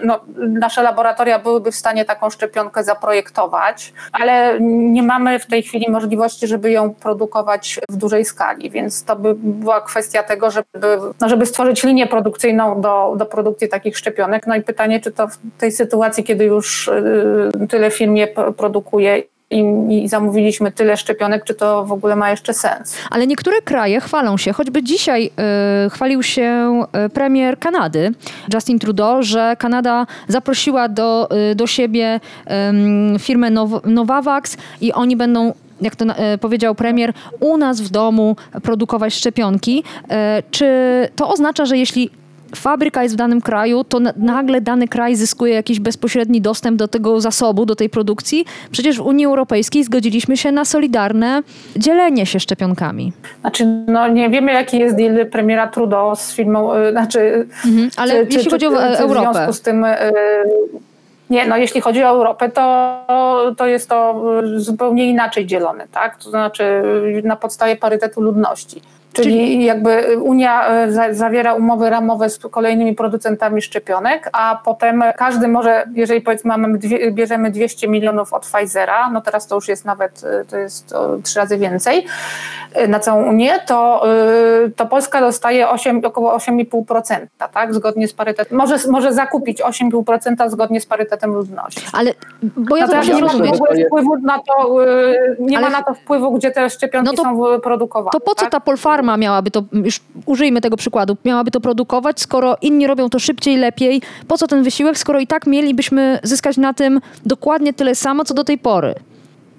[0.04, 5.90] no, nasze laboratoria byłyby w stanie taką szczepionkę zaprojektować, ale nie mamy w tej chwili
[5.90, 9.34] możliwości, żeby ją produkować w dużej skali, więc to by
[9.66, 10.66] była kwestia tego, żeby,
[11.20, 14.46] no żeby stworzyć linię produkcyjną do, do produkcji takich szczepionek.
[14.46, 18.26] No i pytanie, czy to w tej sytuacji, kiedy już y, tyle firm je
[18.56, 22.96] produkuje i, i, zamówiliśmy tyle szczepionek, czy to w ogóle ma jeszcze sens.
[23.10, 25.30] Ale niektóre kraje chwalą się, choćby dzisiaj
[25.86, 28.12] y, chwalił się y, premier Kanady,
[28.54, 32.20] Justin Trudeau, że Kanada zaprosiła do, y, do siebie
[33.18, 38.36] firmę Nov Novavax i oni będą jak to e, powiedział premier, u nas w domu
[38.62, 39.84] produkować szczepionki.
[40.10, 40.66] E, czy
[41.16, 42.10] to oznacza, że jeśli
[42.54, 47.20] fabryka jest w danym kraju, to nagle dany kraj zyskuje jakiś bezpośredni dostęp do tego
[47.20, 48.44] zasobu, do tej produkcji.
[48.70, 51.42] Przecież w Unii Europejskiej zgodziliśmy się na solidarne
[51.76, 53.12] dzielenie się szczepionkami.
[53.40, 57.46] Znaczy, no nie wiemy, jaki jest deal premiera Trudeau z firmą, y, znaczy...
[57.66, 59.30] Mhm, ale czy, jeśli czy, chodzi o Europę...
[59.30, 59.84] W związku z tym...
[59.84, 59.96] Y,
[61.30, 64.22] nie, no jeśli chodzi o Europę, to, to jest to
[64.56, 66.16] zupełnie inaczej dzielone, tak?
[66.16, 66.82] To znaczy
[67.24, 68.82] na podstawie parytetu ludności.
[69.22, 75.86] Czyli jakby Unia e, zawiera umowy ramowe z kolejnymi producentami szczepionek, a potem każdy może,
[75.94, 76.78] jeżeli powiedzmy mamy
[77.10, 81.38] bierzemy 200 milionów od Pfizera, no teraz to już jest nawet, e, to jest trzy
[81.38, 82.06] razy więcej
[82.74, 84.04] e, na całą Unię, to,
[84.76, 87.74] to Polska dostaje 8, około 8,5%, tak?
[87.74, 88.58] Zgodnie z parytetem.
[88.58, 91.86] Może, może zakupić 8,5% zgodnie z parytetem ludności.
[91.92, 93.28] Ale, bo ja to nie ma
[93.86, 94.76] wpływu na to,
[95.38, 95.70] nie Ale...
[95.70, 98.10] ma na to wpływu, gdzie te szczepionki no to, są produkowane.
[98.12, 98.50] To po co tak?
[98.50, 103.08] ta Polfarma firma miałaby to, już użyjmy tego przykładu, miałaby to produkować, skoro inni robią
[103.10, 107.72] to szybciej, lepiej, po co ten wysiłek, skoro i tak mielibyśmy zyskać na tym dokładnie
[107.72, 108.94] tyle samo, co do tej pory,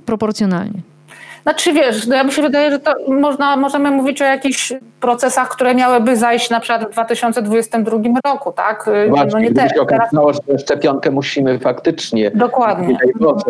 [0.06, 0.82] proporcjonalnie.
[1.48, 5.50] Znaczy wiesz, no ja mi się wydaje, że to można, możemy mówić o jakichś procesach,
[5.50, 8.90] które miałyby zajść na przykład w 2022 roku, tak?
[9.10, 9.78] Właśnie, no nie teraz.
[9.80, 12.98] okazało, że szczepionkę musimy faktycznie Dokładnie.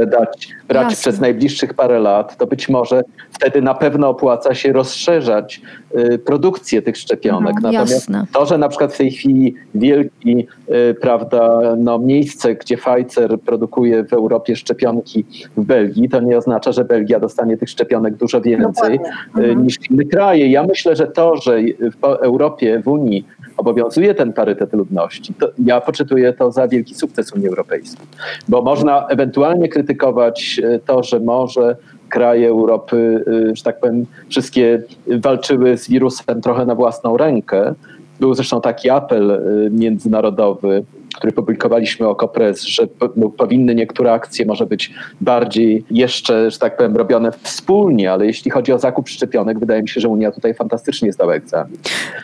[0.07, 0.95] dać, brać Jasne.
[0.97, 5.61] przez najbliższych parę lat, to być może wtedy na pewno opłaca się rozszerzać
[5.97, 7.55] y, produkcję tych szczepionek.
[7.55, 8.25] Mhm, Natomiast jasne.
[8.33, 14.03] to, że na przykład w tej chwili wielki, y, prawda, no miejsce, gdzie Pfizer produkuje
[14.03, 15.25] w Europie szczepionki
[15.57, 18.99] w Belgii, to nie oznacza, że Belgia dostanie tych szczepionek szczepionek dużo więcej y,
[19.35, 19.63] mhm.
[19.63, 20.47] niż inne kraje.
[20.47, 21.61] Ja myślę, że to, że
[22.01, 23.25] w Europie, w Unii
[23.57, 28.07] obowiązuje ten parytet ludności, to ja poczytuję to za wielki sukces Unii Europejskiej.
[28.47, 31.75] Bo można ewentualnie krytykować y, to, że może
[32.09, 37.73] kraje Europy, y, że tak powiem, wszystkie walczyły z wirusem trochę na własną rękę.
[38.19, 40.83] Był zresztą taki apel międzynarodowy
[41.17, 46.77] który publikowaliśmy o Kopres, że no, powinny niektóre akcje może być bardziej jeszcze, że tak
[46.77, 50.53] powiem, robione wspólnie, ale jeśli chodzi o zakup szczepionek, wydaje mi się, że Unia tutaj
[50.53, 51.77] fantastycznie zdała egzamin.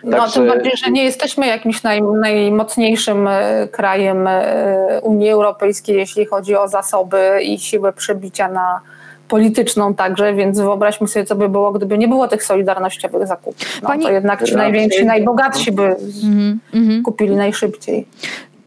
[0.04, 0.34] No Także...
[0.34, 6.56] tym bardziej, że nie jesteśmy jakimś naj, najmocniejszym e, krajem e, Unii Europejskiej, jeśli chodzi
[6.56, 8.82] o zasoby i siłę przebicia na
[9.28, 13.82] polityczną także, więc wyobraźmy sobie, co by było, gdyby nie było tych solidarnościowych zakupów.
[13.82, 14.04] No, Pani...
[14.04, 15.84] To jednak ci najwięksi, najbogatsi by
[16.24, 17.02] mm -hmm.
[17.02, 18.08] kupili najszybciej.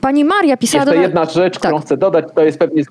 [0.01, 0.85] Pani Maria pisała...
[0.85, 1.03] Jeszcze do...
[1.03, 1.63] jedna rzecz, tak.
[1.63, 2.83] którą chcę dodać, to jest pewnie...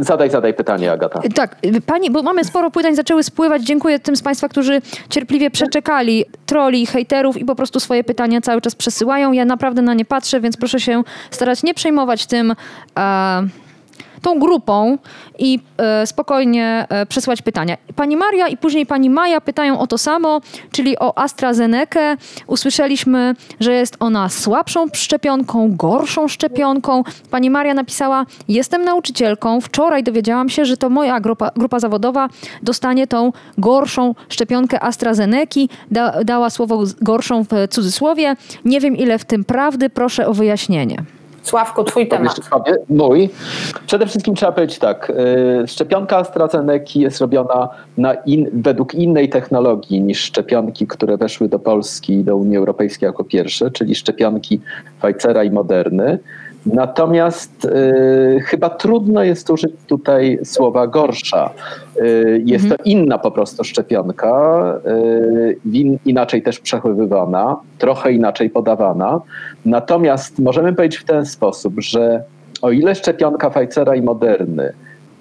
[0.00, 1.20] Zadaj, zadaj pytanie, Agata.
[1.34, 3.62] Tak, pani, bo mamy sporo pytań, zaczęły spływać.
[3.62, 8.60] Dziękuję tym z Państwa, którzy cierpliwie przeczekali troli, hejterów i po prostu swoje pytania cały
[8.60, 9.32] czas przesyłają.
[9.32, 12.50] Ja naprawdę na nie patrzę, więc proszę się starać nie przejmować tym...
[12.50, 13.48] Uh
[14.22, 14.98] tą grupą
[15.38, 17.76] i e, spokojnie e, przesłać pytania.
[17.96, 20.40] Pani Maria i później pani Maja pytają o to samo,
[20.72, 22.16] czyli o AstraZenekę.
[22.46, 27.04] Usłyszeliśmy, że jest ona słabszą szczepionką, gorszą szczepionką.
[27.30, 29.60] Pani Maria napisała: Jestem nauczycielką.
[29.60, 32.28] Wczoraj dowiedziałam się, że to moja grupa, grupa zawodowa
[32.62, 35.68] dostanie tą gorszą szczepionkę AstraZeneki.
[35.90, 38.36] Da, dała słowo gorszą w cudzysłowie.
[38.64, 39.90] Nie wiem, ile w tym prawdy.
[39.90, 41.21] Proszę o wyjaśnienie.
[41.42, 42.40] Sławko, twój temat.
[42.88, 43.30] Mój.
[43.86, 45.10] Przede wszystkim trzeba powiedzieć tak.
[45.64, 51.58] Y, szczepionka AstraZeneca jest robiona na in, według innej technologii niż szczepionki, które weszły do
[51.58, 54.60] Polski i do Unii Europejskiej jako pierwsze, czyli szczepionki
[55.02, 56.18] Pfizera i Moderny.
[56.66, 61.50] Natomiast y, chyba trudno jest użyć tutaj słowa gorsza.
[62.00, 62.78] Y, jest mhm.
[62.78, 69.20] to inna po prostu szczepionka, y, in, inaczej też przechowywana, trochę inaczej podawana.
[69.64, 72.22] Natomiast możemy powiedzieć w ten sposób, że
[72.62, 74.72] o ile szczepionka Pfizera i Moderny,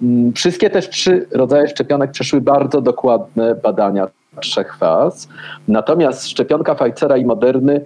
[0.02, 4.08] mm, wszystkie też trzy rodzaje szczepionek przeszły bardzo dokładne badania
[4.40, 5.28] trzech faz.
[5.68, 7.82] Natomiast szczepionka Pfizera i Moderny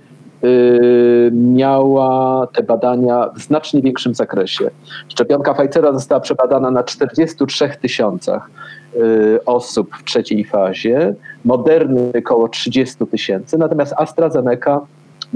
[1.31, 4.69] miała te badania w znacznie większym zakresie.
[5.08, 8.49] Szczepionka Pfizera została przebadana na 43 tysiącach
[8.95, 14.81] y, osób w trzeciej fazie, Moderny około 30 tysięcy, natomiast AstraZeneca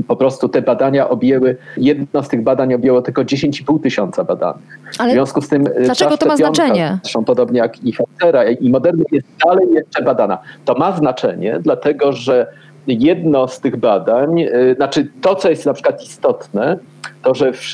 [0.08, 4.80] po prostu te badania objęły, jedno z tych badań objęło tylko 10,5 tysiąca badanych.
[4.98, 7.00] Ale w związku z tym y, dlaczego to ma znaczenie?
[7.04, 10.38] Zresztą podobnie jak i Pfizera i Moderna jest dalej jeszcze badana.
[10.65, 12.48] To ma znaczenie, dlatego że
[12.93, 16.78] jedno z tych badań, y, znaczy to, co jest na przykład istotne,
[17.23, 17.73] to, że w,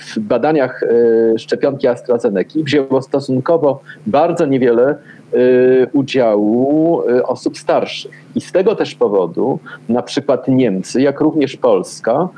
[0.00, 4.98] w badaniach y, szczepionki AstraZeneca wzięło stosunkowo bardzo niewiele
[5.34, 8.24] Y, udziału osób starszych.
[8.34, 12.28] I z tego też powodu na przykład Niemcy, jak również Polska,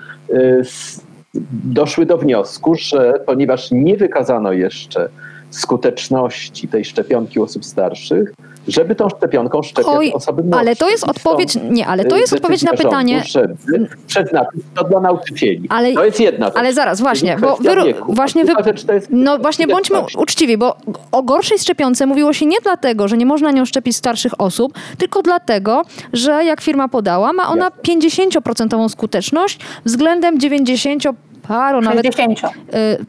[1.65, 5.09] doszły do wniosku, że ponieważ nie wykazano jeszcze
[5.51, 8.33] skuteczności tej szczepionki u osób starszych,
[8.69, 10.61] żeby tą szczepionką szczepiać Oj, osoby młodsze.
[10.61, 13.23] Ale to jest odpowiedź, nie, ale to jest odpowiedź na pytanie...
[14.07, 15.69] Przeznaczyć to dla nauczycieli.
[15.69, 16.57] Ale, to jest jedna rzecz.
[16.57, 18.53] Ale zaraz, właśnie, bo wy, właśnie, wy,
[19.11, 20.77] no właśnie bądźmy uczciwi, bo
[21.13, 25.23] o gorszej szczepionce mówiło się nie dlatego, że nie można nią szczepić starszych osób, tylko
[25.23, 25.83] dlatego,
[26.13, 31.03] że jak firma podała, ma ona 50% skuteczność względem 90
[31.49, 32.43] paru, 60.
[32.43, 32.61] nawet.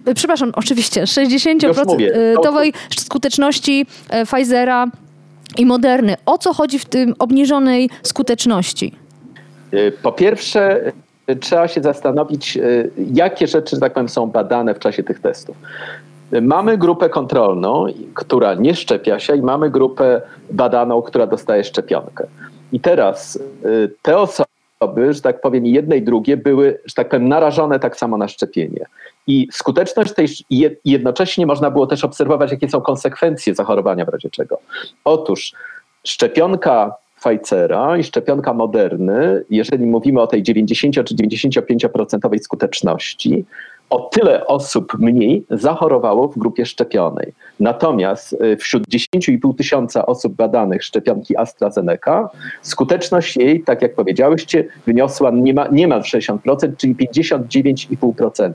[0.07, 3.85] Y, przepraszam, oczywiście, 60% y, skuteczności
[4.21, 4.87] y, Pfizera
[5.57, 6.15] i Moderny.
[6.25, 8.95] O co chodzi w tym obniżonej skuteczności?
[9.73, 10.91] Y, po pierwsze,
[11.39, 12.57] trzeba się zastanowić,
[13.13, 15.57] jakie rzeczy, że tak powiem, są badane w czasie tych testów.
[16.41, 20.21] Mamy grupę kontrolną, która nie szczepia się, i mamy grupę
[20.51, 22.27] badaną, która dostaje szczepionkę.
[22.71, 23.39] I teraz
[24.01, 27.97] te osoby, osoby, że tak powiem, jedne i drugie były, że tak powiem, narażone tak
[27.97, 28.85] samo na szczepienie.
[29.27, 30.27] I skuteczność tej,
[30.85, 34.59] jednocześnie można było też obserwować, jakie są konsekwencje zachorowania w razie czego.
[35.03, 35.53] Otóż
[36.03, 43.45] szczepionka Pfizera i szczepionka Moderny, jeżeli mówimy o tej 90 czy 95% skuteczności,
[43.89, 47.33] o tyle osób mniej zachorowało w grupie szczepionej.
[47.59, 52.29] Natomiast y, wśród 10,5 tysiąca osób badanych szczepionki AstraZeneca,
[52.61, 56.37] skuteczność jej, tak jak powiedziałyście, wyniosła niemal, niemal 60%,
[56.77, 58.53] czyli 59,5%.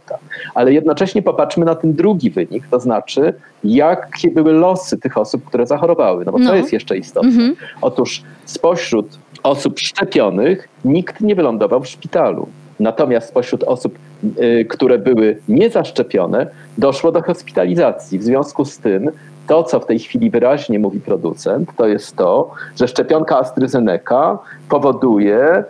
[0.54, 5.66] Ale jednocześnie popatrzmy na ten drugi wynik, to znaczy, jakie były losy tych osób, które
[5.66, 6.24] zachorowały.
[6.24, 6.50] No bo no.
[6.50, 7.28] to jest jeszcze istotne.
[7.28, 7.56] Mhm.
[7.80, 12.48] Otóż spośród osób szczepionych nikt nie wylądował w szpitalu.
[12.80, 13.98] Natomiast spośród osób,
[14.38, 16.46] y, które były niezaszczepione,
[16.78, 18.18] doszło do hospitalizacji.
[18.18, 19.10] W związku z tym
[19.46, 25.64] to, co w tej chwili wyraźnie mówi producent, to jest to, że szczepionka AstraZeneca powoduje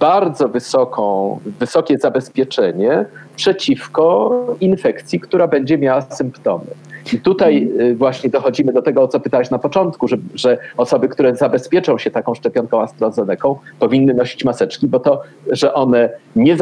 [0.00, 3.04] bardzo wysoką, wysokie zabezpieczenie
[3.36, 6.66] przeciwko infekcji, która będzie miała symptomy.
[7.12, 11.08] I tutaj y, właśnie dochodzimy do tego, o co pytałeś na początku, że, że osoby,
[11.08, 16.56] które zabezpieczą się taką szczepionką AstraZeneca, powinny nosić maseczki, bo to, że one, nie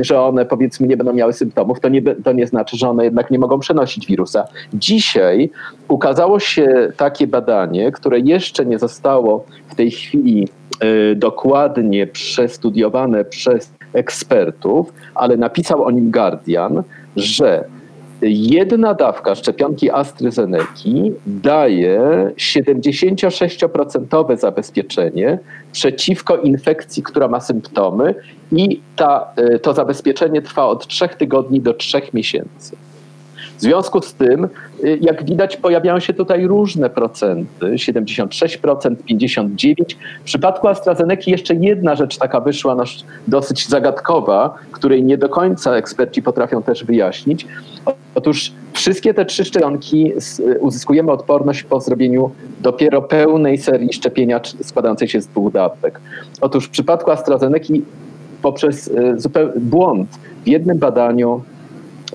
[0.00, 3.30] że one powiedzmy nie będą miały symptomów, to nie, to nie znaczy, że one jednak
[3.30, 4.44] nie mogą przenosić wirusa.
[4.74, 5.50] Dzisiaj
[5.88, 10.48] ukazało się takie badanie, które jeszcze nie zostało w tej chwili
[11.12, 16.82] y, dokładnie przestudiowane przez ekspertów, ale napisał o nim Guardian,
[17.16, 17.64] że
[18.26, 20.64] Jedna dawka szczepionki AstraZeneca
[21.26, 22.00] daje
[22.36, 25.38] 76% zabezpieczenie
[25.72, 28.14] przeciwko infekcji, która ma symptomy
[28.52, 32.76] i ta, e, to zabezpieczenie trwa od 3 tygodni do 3 miesięcy.
[33.64, 34.48] Związku z tym,
[34.84, 39.96] y, jak widać, pojawiają się tutaj różne procenty, 76%, 59%.
[40.20, 42.84] W przypadku AstraZeneca jeszcze jedna rzecz taka wyszła, no,
[43.28, 47.46] dosyć zagadkowa, której nie do końca eksperci potrafią też wyjaśnić.
[48.14, 50.12] Otóż wszystkie te trzy szczepionki
[50.60, 56.00] uzyskujemy odporność po zrobieniu dopiero pełnej serii szczepienia składającej się z dwóch dawek.
[56.40, 57.74] Otóż w przypadku AstraZeneca
[58.42, 60.08] poprzez y, błąd
[60.44, 61.42] w jednym badaniu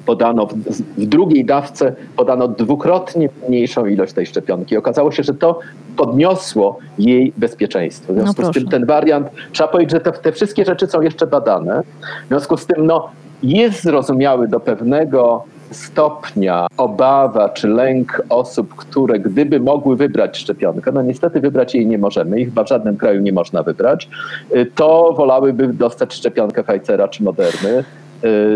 [0.05, 4.77] podano w, w, drugiej dawce podano dwukrotnie mniejszą ilość tej szczepionki.
[4.77, 5.59] Okazało się, że to
[5.97, 8.13] podniosło jej bezpieczeństwo.
[8.13, 11.01] W związku no z tym ten wariant, trzeba powiedzieć, że te, te wszystkie rzeczy są
[11.01, 11.83] jeszcze badane.
[12.25, 13.09] W związku z tym no,
[13.43, 21.01] jest zrozumiały do pewnego stopnia obawa czy lęk osób, które gdyby mogły wybrać szczepionkę, no
[21.01, 24.09] niestety wybrać jej nie możemy i chyba w żadnym kraju nie można wybrać,
[24.55, 27.83] y, to wolałyby dostać szczepionkę Pfizera czy Moderny,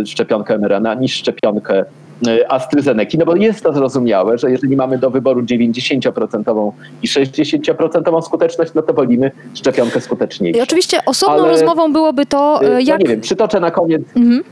[0.05, 1.85] szczepionkę mRNA niż szczepionkę
[2.27, 6.71] y, AstraZeneca, no bo jest to zrozumiałe, że jeżeli mamy do wyboru 90%
[7.03, 10.59] i 60% skuteczność, no to wolimy szczepionkę skuteczniejszą.
[10.59, 12.99] I oczywiście osobną Ale, rozmową byłoby to, y, jak...
[12.99, 14.01] No nie wiem, przytoczę na koniec...
[14.15, 14.43] Mhm.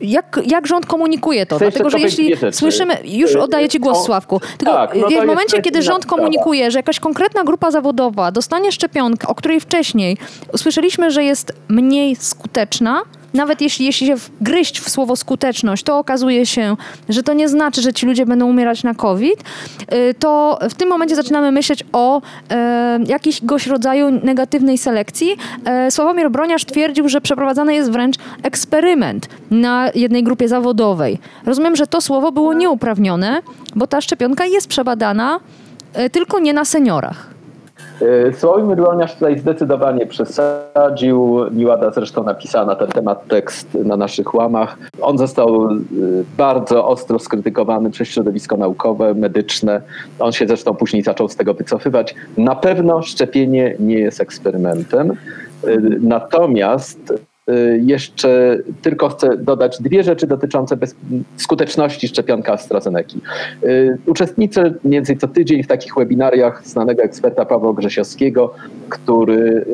[0.00, 1.58] Jak, jak rząd komunikuje to?
[1.58, 5.62] Dlatego, że jeśli słyszymy, już y, oddaję Ci głos, Sławku, tylko tak, no w momencie,
[5.62, 10.16] kiedy rząd komunikuje, że jakaś konkretna grupa zawodowa dostanie szczepionkę, o której wcześniej
[10.52, 13.02] usłyszeliśmy, że jest mniej skuteczna,
[13.34, 16.76] nawet jeśli, jeśli się gryźć w słowo skuteczność, to okazuje się,
[17.08, 19.44] że to nie znaczy, że ci ludzie będą umierać na COVID,
[19.92, 25.36] y, to w tym momencie zaczynamy myśleć o e, jakiegoś rodzaju negatywnej selekcji.
[25.64, 31.18] E, Sławomir Broniarz twierdził, że przeprowadzany jest wręcz eksperyment na jednej grupie zawodowej.
[31.46, 33.42] Rozumiem, że to słowo było nieuprawnione,
[33.76, 35.40] bo ta szczepionka jest przebadana
[35.92, 37.37] e, tylko nie na seniorach.
[38.02, 41.40] E, Słowim Rłoniarz tutaj zdecydowanie przesadził.
[41.50, 44.78] Miłada zresztą napisała na ten temat tekst na naszych łamach.
[45.00, 45.78] On został e,
[46.36, 49.82] bardzo ostro skrytykowany przez środowisko naukowe, medyczne.
[50.18, 52.14] On się zresztą później zaczął z tego wycofywać.
[52.36, 55.10] Na pewno szczepienie nie jest eksperymentem.
[55.10, 55.16] E,
[56.00, 57.18] natomiast Y,
[57.80, 60.76] jeszcze tylko chcę dodać dwie rzeczy dotyczące
[61.36, 62.98] skuteczności szczepionka AstraZeneca.
[63.64, 68.54] Y, uczestniczę mniej więcej co tydzień w takich webinariach znanego eksperta Pawła Grzesiowskiego,
[68.88, 69.66] który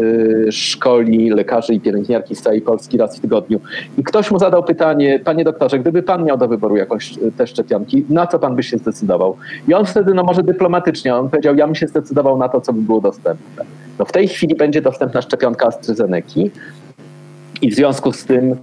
[0.48, 3.60] y, szkoli lekarzy i pielęgniarki z całej Polski raz w tygodniu.
[3.98, 8.04] I ktoś mu zadał pytanie, panie doktorze, gdyby pan miał do wyboru jakąś te szczepionki,
[8.08, 9.36] na co pan by się zdecydował?
[9.68, 12.72] I on wtedy, no może dyplomatycznie, on powiedział, ja bym się zdecydował na to, co
[12.72, 13.64] by było dostępne.
[13.98, 16.40] No w tej chwili będzie dostępna szczepionka AstraZeneca,
[17.62, 18.56] i w związku z tym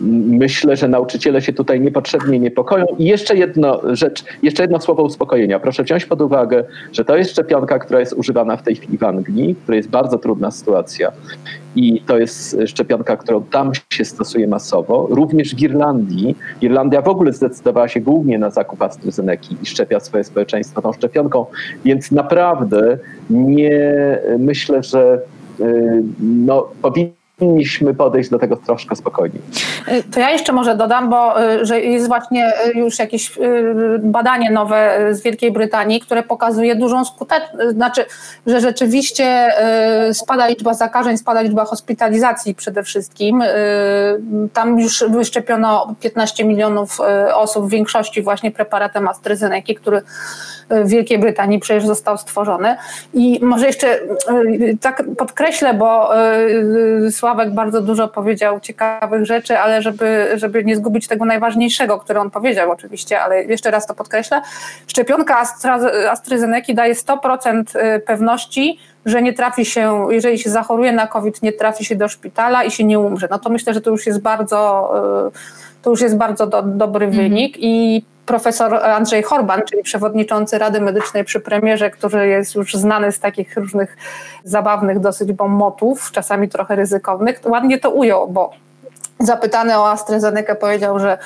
[0.00, 2.86] myślę, że nauczyciele się tutaj niepotrzebnie niepokoją.
[2.98, 5.60] I jeszcze jedno rzecz, jeszcze jedno słowo uspokojenia.
[5.60, 9.04] Proszę wziąć pod uwagę, że to jest szczepionka, która jest używana w tej chwili w
[9.04, 11.12] Anglii, w której jest bardzo trudna sytuacja.
[11.76, 15.06] I to jest szczepionka, którą tam się stosuje masowo.
[15.10, 16.36] Również w Irlandii.
[16.60, 21.46] Irlandia w ogóle zdecydowała się głównie na zakup AstraZeneca i szczepia swoje społeczeństwo tą szczepionką.
[21.84, 22.98] Więc naprawdę
[23.30, 25.20] nie myślę, że
[25.60, 29.42] y, no, powinni powinniśmy podejść do tego troszkę spokojniej.
[29.86, 33.32] E, to ja jeszcze może dodam, bo e, że jest właśnie e, już jakieś
[33.98, 38.04] badanie nowe z Wielkiej Brytanii, które pokazuje dużą skuteczność, znaczy,
[38.46, 39.52] że rzeczywiście
[40.12, 43.42] spada liczba zakażeń, spada liczba hospitalizacji przede wszystkim.
[44.52, 46.98] Tam już wyszczepiono 15 milionów
[47.34, 50.02] osób, w większości właśnie preparatem AstraZeneca, który
[50.70, 52.76] w Wielkiej Brytanii przecież został stworzony.
[53.14, 54.00] I może jeszcze
[54.80, 56.10] tak podkreślę, bo
[57.30, 62.30] Sławek bardzo dużo powiedział ciekawych rzeczy, ale żeby, żeby nie zgubić tego najważniejszego, które on
[62.30, 64.42] powiedział oczywiście, ale jeszcze raz to podkreślę.
[64.86, 65.78] Szczepionka Astra,
[66.10, 71.52] AstraZeneca daje 100% y, pewności, że nie trafi się, jeżeli się zachoruje na COVID, nie
[71.52, 73.28] trafi się do szpitala i się nie umrze.
[73.30, 74.90] No to myślę, że to już jest bardzo,
[75.28, 77.24] y, to już jest bardzo do, dobry mhm.
[77.24, 83.12] wynik i profesor Andrzej Horban, czyli przewodniczący Rady Medycznej przy premierze, który jest już znany
[83.12, 83.96] z takich różnych
[84.44, 88.50] zabawnych dosyć bombotów, czasami trochę ryzykownych, ładnie to ujął, bo
[89.18, 91.18] zapytany o AstraZeneca powiedział, że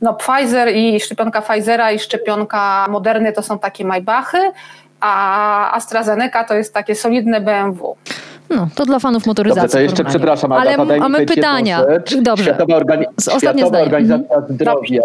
[0.00, 4.52] no Pfizer i szczepionka Pfizera i szczepionka Moderny to są takie Maybachy,
[5.00, 7.96] a AstraZeneca to jest takie solidne BMW.
[8.56, 9.62] No, to dla fanów motoryzacji.
[9.62, 11.84] Dobrze, to jeszcze przepraszam, ale mamy pytania.
[12.22, 12.44] Dobrze.
[12.44, 13.06] Światowa, Organi
[13.38, 14.54] Światowa Organizacja mhm.
[14.54, 15.02] Zdrowia,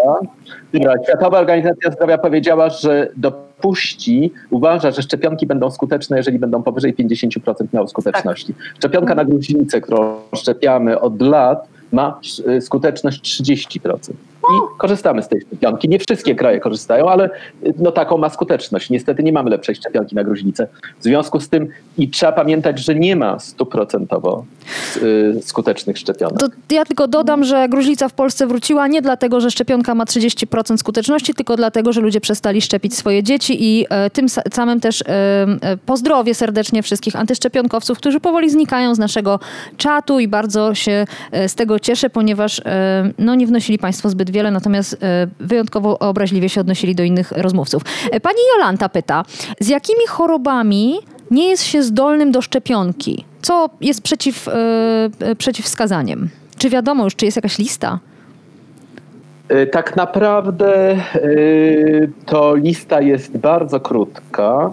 [1.04, 7.66] Światowa Organizacja Zdrowia powiedziała, że dopuści, uważa, że szczepionki będą skuteczne, jeżeli będą powyżej 50%
[7.72, 8.54] miały skuteczności.
[8.54, 8.76] Tak.
[8.76, 14.12] Szczepionka na gruźlicę, którą szczepiamy od lat, ma y, skuteczność 30%
[14.54, 15.88] i korzystamy z tej szczepionki.
[15.88, 17.30] Nie wszystkie kraje korzystają, ale
[17.78, 18.90] no taką ma skuteczność.
[18.90, 20.68] Niestety nie mamy lepszej szczepionki na gruźlicę.
[21.00, 21.68] W związku z tym
[21.98, 24.44] i trzeba pamiętać, że nie ma stuprocentowo
[24.96, 26.38] y, skutecznych szczepionek.
[26.38, 30.76] To ja tylko dodam, że gruźlica w Polsce wróciła nie dlatego, że szczepionka ma 30%
[30.76, 35.06] skuteczności, tylko dlatego, że ludzie przestali szczepić swoje dzieci i e, tym samym też e,
[35.62, 39.40] e, pozdrowię serdecznie wszystkich antyszczepionkowców, którzy powoli znikają z naszego
[39.76, 41.04] czatu i bardzo się
[41.46, 42.62] z tego cieszę, ponieważ
[43.18, 44.96] no, nie wnosili Państwo zbyt wiele, natomiast
[45.40, 47.82] wyjątkowo obraźliwie się odnosili do innych rozmówców.
[48.22, 49.24] Pani Jolanta pyta,
[49.60, 50.98] z jakimi chorobami
[51.30, 53.24] nie jest się zdolnym do szczepionki?
[53.42, 54.48] Co jest przeciw,
[55.38, 56.28] przeciwwskazaniem?
[56.58, 57.98] Czy wiadomo już, czy jest jakaś lista?
[59.48, 60.98] E, tak naprawdę e,
[62.26, 64.72] to lista jest bardzo krótka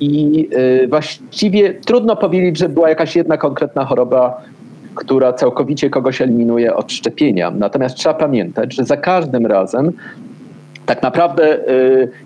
[0.00, 4.42] i e, właściwie trudno powiedzieć, że była jakaś jedna konkretna choroba,
[4.94, 7.50] która całkowicie kogoś eliminuje od szczepienia.
[7.50, 9.92] Natomiast trzeba pamiętać, że za każdym razem
[10.86, 11.58] tak naprawdę,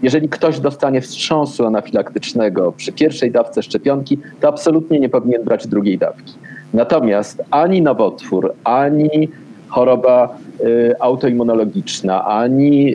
[0.03, 5.99] jeżeli ktoś dostanie wstrząsu anafilaktycznego przy pierwszej dawce szczepionki, to absolutnie nie powinien brać drugiej
[5.99, 6.35] dawki.
[6.75, 9.29] Natomiast ani nowotwór, ani
[9.69, 12.95] choroba y, autoimmunologiczna, ani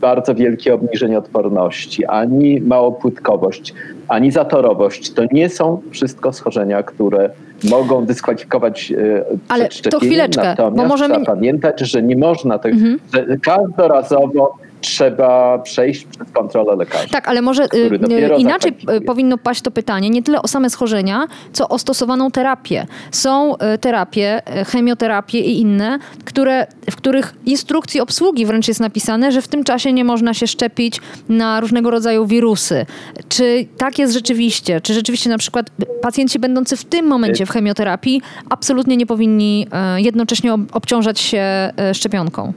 [0.00, 3.74] bardzo wielkie obniżenie odporności, ani małopłytkowość,
[4.08, 5.12] ani zatorowość.
[5.12, 7.30] To nie są wszystko schorzenia, które
[7.70, 11.14] mogą dyskwalifikować e, Ale to chwileczkę, bo możemy...
[11.14, 12.98] trzeba pamiętać, że nie można tych, mhm.
[13.14, 17.08] że każdorazowo trzeba przejść przez kontrolę lekarza.
[17.10, 18.72] Tak, ale może y, inaczej
[19.06, 22.86] powinno paść to pytanie, nie tyle o same schorzenia, co o stosowaną terapię.
[23.10, 29.32] Są y, terapie, y, chemioterapie i inne, które, w których instrukcji obsługi wręcz jest napisane,
[29.32, 32.86] że w tym czasie nie można się szczepić na różnego rodzaju wirusy.
[33.28, 34.80] Czy tak jest rzeczywiście?
[34.80, 35.70] Czy rzeczywiście na przykład
[36.02, 39.66] pacjenci będący w tym momencie w chemioterapii absolutnie nie powinni
[39.96, 42.52] jednocześnie obciążać się szczepionką?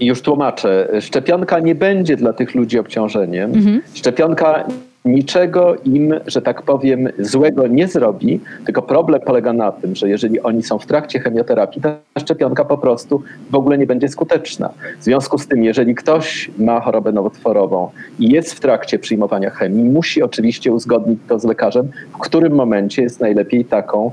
[0.00, 3.54] I już tłumaczę, szczepionka nie będzie dla tych ludzi obciążeniem.
[3.54, 3.82] Mhm.
[3.94, 4.64] Szczepionka
[5.04, 10.40] niczego im, że tak powiem, złego nie zrobi, tylko problem polega na tym, że jeżeli
[10.40, 14.70] oni są w trakcie chemioterapii, ta szczepionka po prostu w ogóle nie będzie skuteczna.
[15.00, 19.84] W związku z tym, jeżeli ktoś ma chorobę nowotworową i jest w trakcie przyjmowania chemii,
[19.84, 24.10] musi oczywiście uzgodnić to z lekarzem, w którym momencie jest najlepiej taką,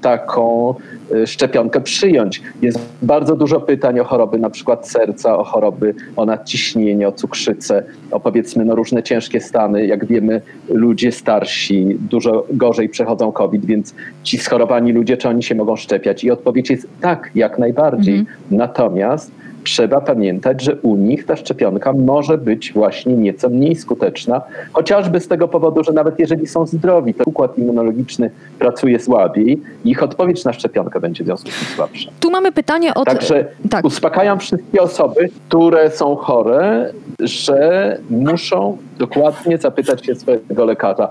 [0.00, 0.74] taką
[1.12, 2.42] Y, szczepionkę przyjąć.
[2.62, 7.84] Jest bardzo dużo pytań o choroby na przykład serca, o choroby, o nadciśnienie, o cukrzycę,
[8.10, 9.86] o powiedzmy no, różne ciężkie stany.
[9.86, 15.54] Jak wiemy, ludzie starsi dużo gorzej przechodzą COVID, więc ci schorowani ludzie, czy oni się
[15.54, 16.24] mogą szczepiać?
[16.24, 18.18] I odpowiedź jest tak, jak najbardziej.
[18.18, 18.36] Mhm.
[18.50, 19.30] Natomiast
[19.66, 24.42] trzeba pamiętać, że u nich ta szczepionka może być właśnie nieco mniej skuteczna,
[24.72, 29.90] chociażby z tego powodu, że nawet jeżeli są zdrowi, to układ immunologiczny pracuje słabiej i
[29.90, 32.10] ich odpowiedź na szczepionkę będzie w związku z tym słabsza.
[32.20, 33.06] Tu mamy pytanie od...
[33.06, 33.84] Także tak.
[33.84, 41.08] uspokajam wszystkie osoby, które są chore, że muszą dokładnie zapytać się swojego lekarza.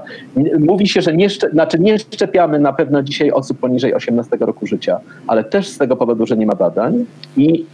[0.60, 5.00] Mówi się, że nie, znaczy nie szczepiamy na pewno dzisiaj osób poniżej 18 roku życia,
[5.28, 7.06] ale też z tego powodu, że nie ma badań
[7.38, 7.66] i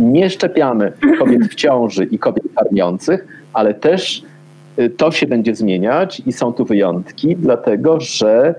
[0.00, 4.22] nie szczepiamy kobiet w ciąży i kobiet karmiących, ale też
[4.78, 8.54] y, to się będzie zmieniać i są tu wyjątki, dlatego że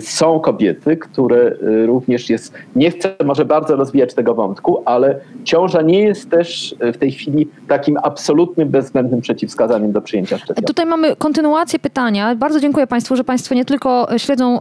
[0.00, 5.82] są kobiety, które y, również jest, nie chcę może bardzo rozwijać tego wątku, ale ciąża
[5.82, 10.64] nie jest też w tej chwili takim absolutnym, bezwzględnym przeciwwskazaniem do przyjęcia szczepionki.
[10.64, 12.34] Tutaj mamy kontynuację pytania.
[12.34, 14.58] Bardzo dziękuję Państwu, że Państwo nie tylko śledzą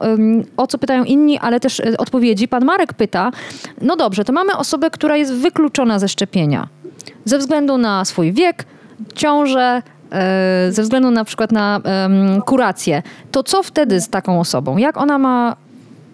[0.58, 2.48] o co pytają inni, ale też odpowiedzi.
[2.48, 3.32] Pan Marek pyta,
[3.82, 6.68] no dobrze, to mamy osobę, która jest wykluczona ze szczepienia
[7.26, 8.66] ze względu na swój wiek,
[9.16, 9.82] ciążę,
[10.70, 11.82] ze względu na przykład na
[12.46, 14.78] kurację, to co wtedy z taką osobą?
[14.78, 15.56] Jak ona ma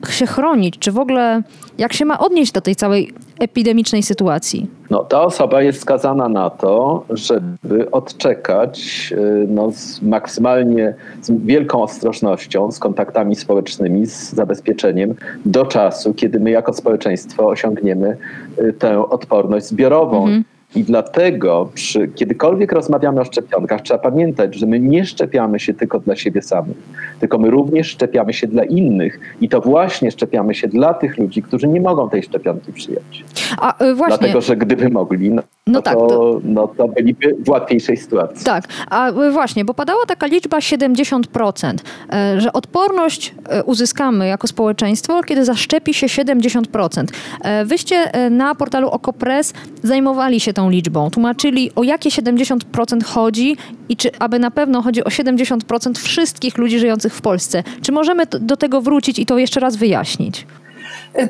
[0.10, 0.80] się chronić?
[0.80, 1.42] Czy w ogóle
[1.78, 4.68] jak się ma odnieść do tej całej epidemicznej sytuacji?
[4.90, 11.84] No, ta osoba jest skazana na to, żeby odczekać e, no, z maksymalnie z wielką
[11.84, 15.16] ostrożnością, z kontaktami społecznymi, z zabezpieczeniem
[15.46, 18.18] do czasu, kiedy my jako społeczeństwo osiągniemy
[18.58, 20.24] e, tę odporność zbiorową.
[20.24, 20.44] Mhm.
[20.76, 26.00] I dlatego, przy, kiedykolwiek rozmawiamy o szczepionkach, trzeba pamiętać, że my nie szczepiamy się tylko
[26.00, 26.78] dla siebie samych,
[27.20, 29.20] tylko my również szczepiamy się dla innych.
[29.42, 33.24] I to właśnie szczepiamy się dla tych ludzi, którzy nie mogą tej szczepionki przyjąć.
[33.58, 34.18] A, y, właśnie.
[34.18, 36.42] Dlatego, że gdyby mogli, no, no, no tak, to, to...
[36.44, 38.46] No, to byliby w łatwiejszej sytuacji.
[38.46, 41.76] Tak, a y, właśnie, bo padała taka liczba 70%,
[42.14, 47.06] e, że odporność uzyskamy jako społeczeństwo, kiedy zaszczepi się 70%.
[47.42, 49.54] E, wyście na portalu Okopres
[49.84, 53.58] zajmowali się tą liczbą, tłumaczyli o jakie 70% chodzi
[53.90, 57.64] i czy aby na pewno chodzi o 70% wszystkich ludzi żyjących w Polsce.
[57.82, 60.46] Czy możemy do tego wrócić i to jeszcze raz wyjaśnić?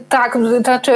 [0.09, 0.91] Tak, znaczy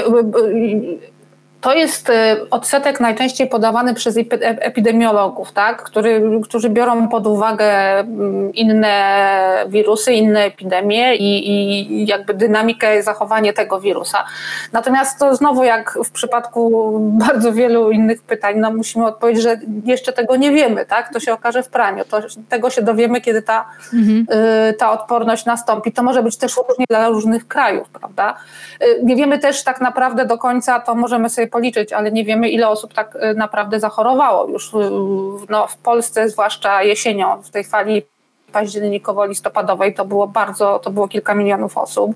[1.66, 2.14] to jest y,
[2.50, 5.84] odsetek najczęściej podawany przez epidemiologów, tak?
[5.84, 13.54] Który, którzy biorą pod uwagę mm, inne wirusy, inne epidemie i, i jakby dynamikę zachowania
[13.54, 14.24] tego wirusa.
[14.74, 16.72] Natomiast to znowu jak w przypadku
[17.28, 21.14] bardzo wielu innych pytań, no musimy odpowiedzieć, że jeszcze tego nie wiemy, tak?
[21.14, 22.04] To się okaże w praniu.
[22.06, 24.26] To, tego się dowiemy, kiedy ta, mhm.
[24.70, 25.92] Y, ta odporność nastąpi.
[25.92, 28.38] To może być też różnie dla różnych krajów, prawda?
[28.84, 32.50] Y, nie wiemy też tak naprawdę do końca, to możemy sobie policzyć, ale nie wiemy,
[32.50, 34.78] ile osób tak y, naprawdę zachorowało już y,
[35.50, 38.04] no, w Polsce, zwłaszcza jesienią, w tej fali
[38.54, 42.12] październikowo-listopadowej to było bardzo, to było kilka milionów osób,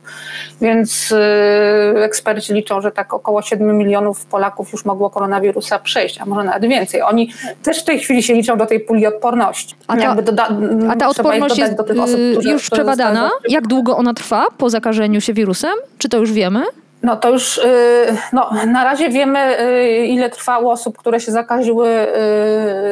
[0.61, 6.25] więc yy, eksperci liczą, że tak około 7 milionów Polaków już mogło koronawirusa przejść, a
[6.25, 7.01] może nawet więcej.
[7.01, 7.31] Oni
[7.63, 9.75] też w tej chwili się liczą do tej puli odporności.
[9.87, 10.15] A ta,
[10.89, 11.87] a ta odporność jest osób,
[12.35, 13.31] które, już przebadana?
[13.49, 15.73] Jak długo ona trwa po zakażeniu się wirusem?
[15.97, 16.63] Czy to już wiemy?
[17.03, 17.61] No to już y,
[18.33, 21.89] no, na razie wiemy, y, ile trwało osób, które się zakaziły,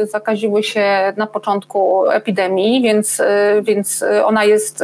[0.04, 3.22] y, zakaziły się na początku epidemii, więc,
[3.62, 4.84] więc ona jest.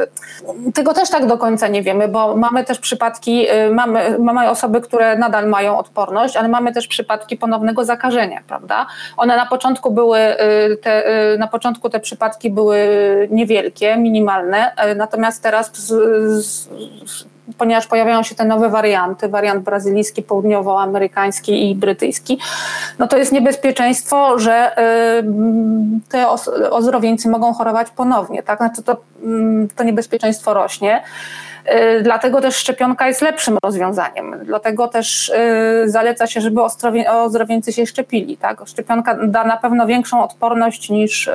[0.74, 5.18] Tego też tak do końca nie wiemy, bo mamy też przypadki, mamy, mamy osoby, które
[5.18, 8.86] nadal mają odporność, ale mamy też przypadki ponownego zakażenia, prawda?
[9.18, 10.20] One na początku były,
[10.82, 11.04] te,
[11.38, 12.78] na początku te przypadki były
[13.32, 15.88] niewielkie, minimalne, natomiast teraz z,
[16.46, 16.70] z,
[17.58, 22.40] ponieważ pojawiają się te nowe warianty, wariant brazylijski, południowoamerykański i brytyjski,
[23.00, 24.72] no to jest niebezpieczeństwo, że
[25.20, 25.24] y,
[26.10, 26.30] te
[26.72, 28.58] ozdrowieńcy mogą chorować ponownie, tak?
[28.58, 31.04] Znaczy to, mm, to niebezpieczeństwo rośnie.
[31.98, 34.40] Y, dlatego też szczepionka jest lepszym rozwiązaniem.
[34.46, 36.62] Dlatego też y, zaleca się, żeby
[37.08, 38.38] ozdrowieńcy się szczepili.
[38.38, 38.62] Tak?
[38.66, 41.30] Szczepionka da na pewno większą odporność niż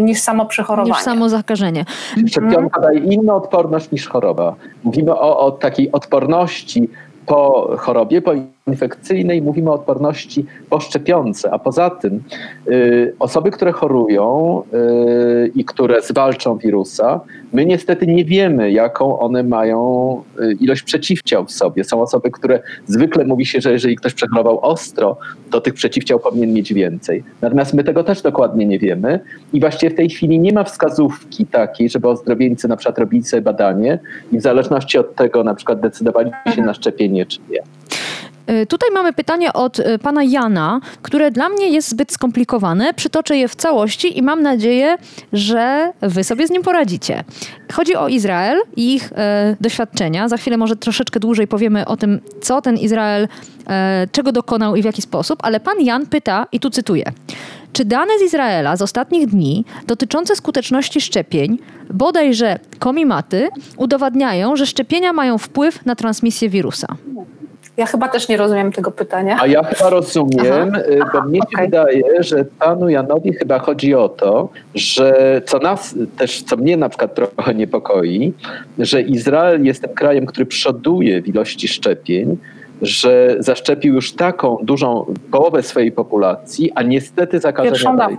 [0.00, 0.92] niż samo przechorowanie.
[0.92, 1.84] Niż samo zakażenie.
[2.28, 4.54] Szczepionka daje inną odporność niż choroba.
[4.84, 6.88] Mówimy o, o takiej odporności
[7.26, 8.32] po chorobie, po
[8.70, 12.22] infekcyjnej, mówimy o odporności po szczepionce, a poza tym
[12.68, 17.20] y, osoby, które chorują y, i które zwalczą wirusa,
[17.52, 21.84] my niestety nie wiemy, jaką one mają y, ilość przeciwciał w sobie.
[21.84, 25.16] Są osoby, które zwykle mówi się, że jeżeli ktoś przechorował ostro,
[25.50, 27.24] to tych przeciwciał powinien mieć więcej.
[27.40, 29.20] Natomiast my tego też dokładnie nie wiemy
[29.52, 33.42] i właściwie w tej chwili nie ma wskazówki takiej, żeby ozdrowieńcy na przykład robili sobie
[33.42, 33.98] badanie
[34.32, 37.60] i w zależności od tego na przykład decydowali się na szczepienie czy nie.
[38.50, 42.94] Y, tutaj mamy pytanie od y, pana Jana, które dla mnie jest zbyt skomplikowane.
[42.94, 44.96] Przytoczę je w całości i mam nadzieję,
[45.32, 47.24] że wy sobie z nim poradzicie.
[47.72, 50.28] Chodzi o Izrael i ich e, doświadczenia.
[50.28, 53.28] Za chwilę może troszeczkę dłużej powiemy o tym, co ten Izrael,
[53.68, 57.12] e, czego dokonał i w jaki sposób, ale pan Jan pyta, i tu cytuję.
[57.72, 61.58] Czy dane z Izraela z ostatnich dni dotyczące skuteczności szczepień,
[61.90, 66.96] bodajże komimaty, udowadniają, że szczepienia mają wpływ na transmisję wirusa?
[67.76, 69.36] Ja chyba też nie rozumiem tego pytania.
[69.40, 70.80] A ja chyba rozumiem, Aha.
[70.88, 71.64] Y, bo mnie się okay.
[71.64, 76.88] wydaje, że panu Janowi chyba chodzi o to, że co nas też, co mnie na
[76.88, 78.32] przykład trochę niepokoi,
[78.78, 82.36] że Izrael jest tym krajem, który przoduje w ilości szczepień,
[82.82, 88.16] że zaszczepił już taką dużą połowę swojej populacji, a niestety zakażenia dalej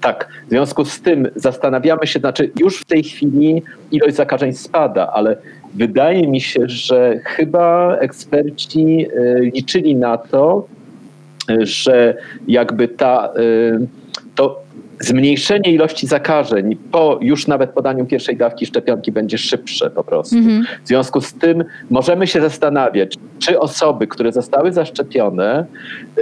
[0.00, 5.10] Tak, w związku z tym zastanawiamy się, znaczy już w tej chwili ilość zakażeń spada,
[5.12, 5.36] ale
[5.74, 10.66] Wydaje mi się, że chyba eksperci e, liczyli na to,
[11.50, 12.16] e, że
[12.48, 13.86] jakby ta, e,
[14.34, 14.62] to
[15.04, 20.36] zmniejszenie ilości zakażeń po już nawet podaniu pierwszej dawki szczepionki będzie szybsze po prostu.
[20.36, 20.62] -hmm.
[20.84, 25.66] W związku z tym możemy się zastanawiać, czy osoby, które zostały zaszczepione,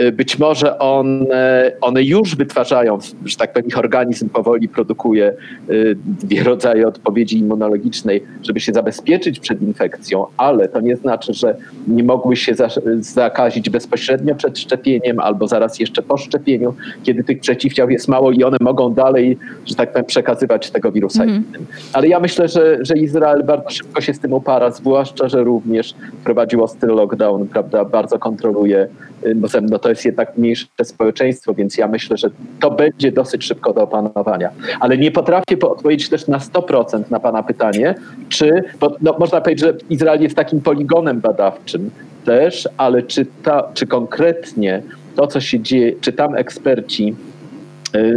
[0.00, 5.34] y, być może one, one już wytwarzają, że tak powiem, ich organizm powoli produkuje
[5.70, 11.56] y, dwie rodzaje odpowiedzi immunologicznej, żeby się zabezpieczyć przed infekcją, ale to nie znaczy, że
[11.88, 12.54] nie mogły się
[13.00, 18.44] zakazić bezpośrednio przed szczepieniem albo zaraz jeszcze po szczepieniu, kiedy tych przeciwciał jest mało i
[18.44, 21.36] one mogą dalej, że tak powiem, przekazywać tego wirusa mm.
[21.36, 21.66] innym.
[21.92, 25.94] Ale ja myślę, że, że Izrael bardzo szybko się z tym upara, zwłaszcza, że również
[26.24, 28.88] prowadził ostry lockdown, prawda, bardzo kontroluje,
[29.26, 33.44] y, bo no to jest jednak mniejsze społeczeństwo, więc ja myślę, że to będzie dosyć
[33.44, 34.50] szybko do opanowania.
[34.80, 37.94] Ale nie potrafię odpowiedzieć też na 100% na Pana pytanie,
[38.28, 41.90] czy, bo no, można powiedzieć, że Izrael jest takim poligonem badawczym
[42.24, 44.82] też, ale czy, ta, czy konkretnie
[45.16, 47.14] to, co się dzieje, czy tam eksperci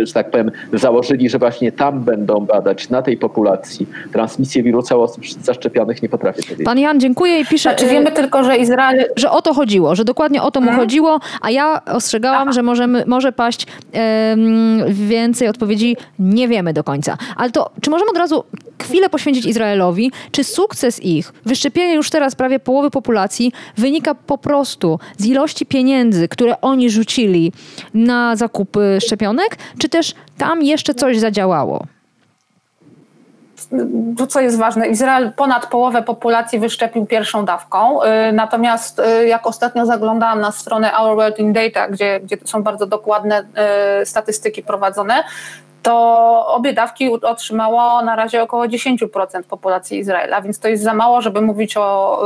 [0.03, 5.01] że tak powiem, założyli, że właśnie tam będą badać na tej populacji transmisję wirusa u
[5.01, 6.65] osób zaszczepionych, nie potrafię powiedzieć.
[6.65, 7.69] Pan Jan, dziękuję i pisze...
[7.69, 9.05] Znaczy wiemy tylko, że Izrael...
[9.15, 10.86] Że o to chodziło, że dokładnie o to mu hmm.
[10.86, 12.51] chodziło, a ja ostrzegałam, Aha.
[12.51, 17.17] że możemy, może paść um, więcej odpowiedzi, nie wiemy do końca.
[17.36, 18.43] Ale to, czy możemy od razu
[18.84, 24.99] chwilę poświęcić Izraelowi, czy sukces ich, wyszczepienie już teraz prawie połowy populacji, wynika po prostu
[25.17, 27.51] z ilości pieniędzy, które oni rzucili
[27.93, 31.86] na zakupy szczepionek, czy też tam jeszcze coś zadziałało?
[34.18, 39.47] to, co jest ważne, Izrael ponad połowę populacji wyszczepił pierwszą dawką, y, natomiast y, jak
[39.47, 43.43] ostatnio zaglądałam na stronę Our World in Data, gdzie, gdzie są bardzo dokładne
[44.01, 45.24] y, statystyki prowadzone,
[45.84, 51.21] to obie dawki otrzymało na razie około 10% populacji Izraela, więc to jest za mało,
[51.21, 52.21] żeby mówić o,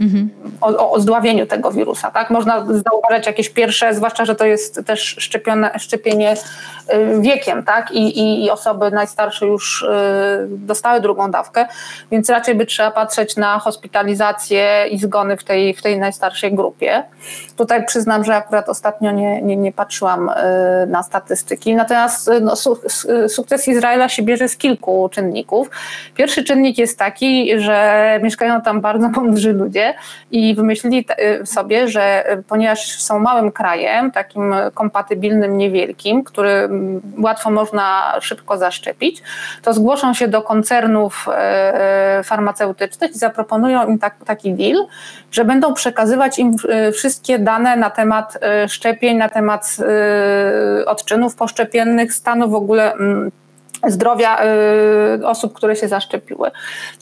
[0.00, 0.30] mhm.
[0.60, 2.10] o, o, zdławieniu tego wirusa.
[2.10, 2.30] Tak?
[2.30, 7.92] Można zauważyć jakieś pierwsze, zwłaszcza, że to jest też szczepione, szczepienie y, wiekiem tak?
[7.92, 9.86] I, i, i osoby najstarsze już y,
[10.48, 11.66] dostały drugą dawkę,
[12.10, 17.02] więc raczej by trzeba patrzeć na hospitalizację i zgony w tej, w tej najstarszej grupie.
[17.56, 20.32] Tutaj przyznam, że akurat ostatnio nie, nie, nie patrzyłam y,
[20.86, 22.56] na statystyki, natomiast no,
[23.28, 25.70] sukces Izraela się bierze z kilku czynników.
[26.14, 29.94] Pierwszy czynnik jest taki, że mieszkają tam bardzo mądrzy ludzie
[30.30, 31.06] i wymyślili
[31.44, 36.68] sobie, że ponieważ są małym krajem, takim kompatybilnym, niewielkim, który
[37.18, 39.22] łatwo można szybko zaszczepić,
[39.62, 41.26] to zgłoszą się do koncernów
[42.24, 44.86] farmaceutycznych i zaproponują im tak, taki deal,
[45.32, 46.56] że będą przekazywać im
[46.92, 48.38] wszystkie dane na temat
[48.68, 49.76] szczepień, na temat
[50.86, 53.30] odczynów poszczepiennych, stanu w ogóle mm,
[53.88, 54.38] zdrowia
[55.18, 56.50] y, osób, które się zaszczepiły.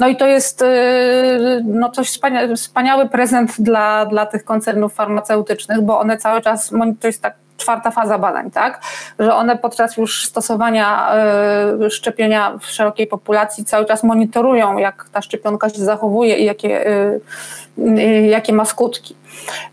[0.01, 0.66] No i to jest y,
[1.64, 6.70] no coś wspania wspaniały prezent dla, dla tych koncernów farmaceutycznych, bo one cały czas,
[7.01, 8.80] to jest tak czwarta faza badań, tak?
[9.18, 11.12] Że one podczas już stosowania
[11.86, 16.88] y, szczepienia w szerokiej populacji cały czas monitorują, jak ta szczepionka się zachowuje i jakie,
[16.88, 17.20] y,
[17.78, 19.16] y, jakie ma skutki.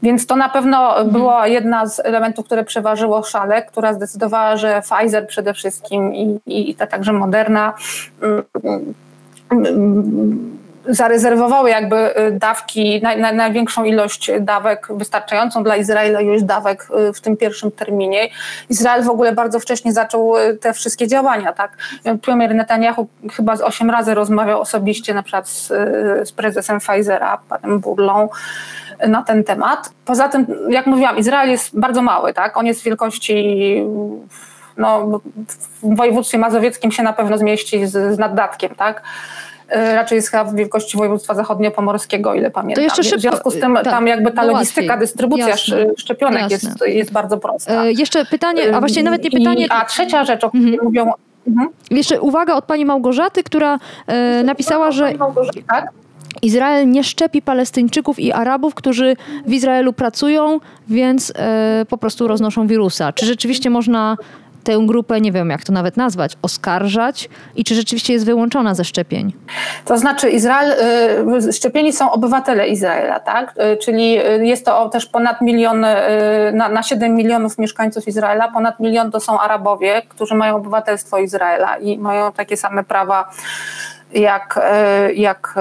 [0.03, 1.09] Więc to na pewno mhm.
[1.09, 6.69] była jedna z elementów, które przeważyło szale, która zdecydowała, że Pfizer przede wszystkim i, i,
[6.69, 7.73] i ta także Moderna
[10.87, 17.13] zarezerwowały jakby y, dawki, naj, naj, największą ilość dawek, wystarczającą dla Izraela ilość dawek y,
[17.13, 18.29] w tym pierwszym terminie.
[18.69, 21.77] Izrael w ogóle bardzo wcześnie zaczął y, te wszystkie działania, tak.
[22.21, 25.67] Premier Netanyahu chyba z osiem razy rozmawiał osobiście na przykład z,
[26.27, 28.29] z prezesem Pfizera, panem Burlą,
[29.07, 29.89] na ten temat.
[30.05, 32.57] Poza tym, jak mówiłam, Izrael jest bardzo mały, tak?
[32.57, 33.83] On jest wielkości
[34.77, 35.21] no,
[35.83, 39.01] w województwie mazowieckim się na pewno zmieści z, z naddatkiem, tak?
[39.69, 42.75] E, raczej jest chyba w wielkości województwa zachodniopomorskiego, ile pamiętam.
[42.75, 44.99] To jeszcze szybko, w związku z tym tak, tam jakby ta logistyka, łatwiej.
[44.99, 45.85] dystrybucja Jasne.
[45.97, 47.83] szczepionek Jest, jest bardzo prosta.
[47.83, 49.65] E, jeszcze pytanie, a właściwie nawet nie pytanie...
[49.65, 50.85] I, a trzecia rzecz, o której mhm.
[50.85, 51.11] mówią...
[51.47, 51.69] Mhm.
[51.91, 55.13] Jeszcze uwaga od pani Małgorzaty, która e, napisała, że...
[55.67, 55.89] Tak?
[56.41, 62.67] Izrael nie szczepi Palestyńczyków i Arabów, którzy w Izraelu pracują, więc e, po prostu roznoszą
[62.67, 63.13] wirusa.
[63.13, 64.17] Czy rzeczywiście można
[64.65, 68.83] tę grupę, nie wiem jak to nawet nazwać, oskarżać i czy rzeczywiście jest wyłączona ze
[68.83, 69.33] szczepień?
[69.85, 70.71] To znaczy Izrael,
[71.47, 73.53] y, szczepieni są obywatele Izraela, tak?
[73.73, 75.85] Y, czyli y, jest to też ponad milion,
[76.53, 81.77] na, na 7 milionów mieszkańców Izraela, ponad milion to są Arabowie, którzy mają obywatelstwo Izraela
[81.77, 83.29] i mają takie same prawa
[84.13, 84.59] jak,
[85.13, 85.55] jak,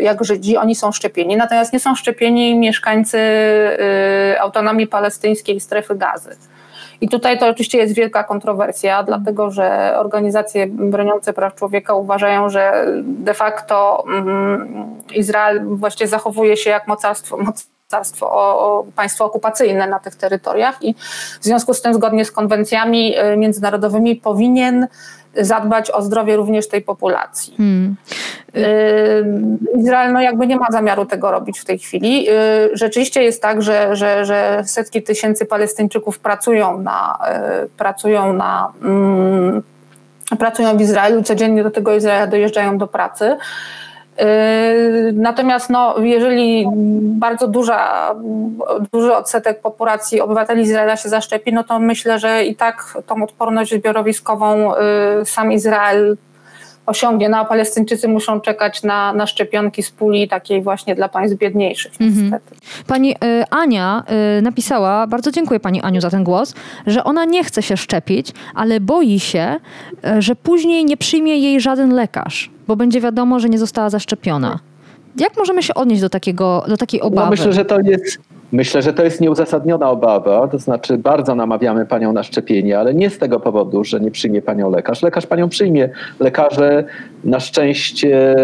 [0.00, 1.36] jak Żydzi, oni są szczepieni.
[1.36, 3.18] Natomiast nie są szczepieni mieszkańcy
[4.40, 6.36] autonomii palestyńskiej strefy gazy.
[7.00, 12.86] I tutaj to oczywiście jest wielka kontrowersja, dlatego że organizacje broniące praw człowieka uważają, że
[13.02, 17.36] de facto mm, Izrael właściwie zachowuje się jak mocarstwo,
[17.90, 20.94] mocarstwo o, państwo okupacyjne na tych terytoriach i
[21.40, 24.86] w związku z tym zgodnie z konwencjami y, międzynarodowymi powinien
[25.36, 27.54] zadbać o zdrowie również tej populacji.
[27.56, 27.96] Hmm.
[29.78, 32.30] Izrael no jakby nie ma zamiaru tego robić w tej chwili.
[32.30, 32.32] Y,
[32.72, 37.18] rzeczywiście jest tak, że, że, że setki tysięcy Palestyńczyków pracują na,
[37.64, 39.62] y, pracują na mm,
[40.38, 43.36] pracują w Izraelu, codziennie do tego Izraela dojeżdżają do pracy.
[44.20, 46.66] Yy, natomiast no, jeżeli
[47.02, 48.14] bardzo duża,
[48.92, 53.74] duży odsetek populacji obywateli Izraela się zaszczepi, no to myślę, że i tak tą odporność
[53.74, 54.72] zbiorowiskową
[55.18, 56.16] yy, sam Izrael
[56.90, 57.28] osiągnie.
[57.28, 61.92] No a Palestyńczycy muszą czekać na, na szczepionki z puli takiej właśnie dla państw biedniejszych
[62.00, 62.30] mhm.
[62.30, 62.54] niestety.
[62.86, 63.16] Pani y,
[63.50, 64.02] Ania
[64.38, 66.54] y, napisała, bardzo dziękuję Pani Aniu za ten głos,
[66.86, 69.56] że ona nie chce się szczepić, ale boi się,
[70.18, 74.58] y, że później nie przyjmie jej żaden lekarz, bo będzie wiadomo, że nie została zaszczepiona.
[75.16, 77.24] Jak możemy się odnieść do, takiego, do takiej obawy?
[77.24, 78.18] No myślę, że to jest
[78.52, 83.10] Myślę, że to jest nieuzasadniona obawa, to znaczy bardzo namawiamy panią na szczepienie, ale nie
[83.10, 85.02] z tego powodu, że nie przyjmie panią lekarz.
[85.02, 85.88] Lekarz panią przyjmie.
[86.20, 86.84] Lekarze
[87.24, 88.36] na szczęście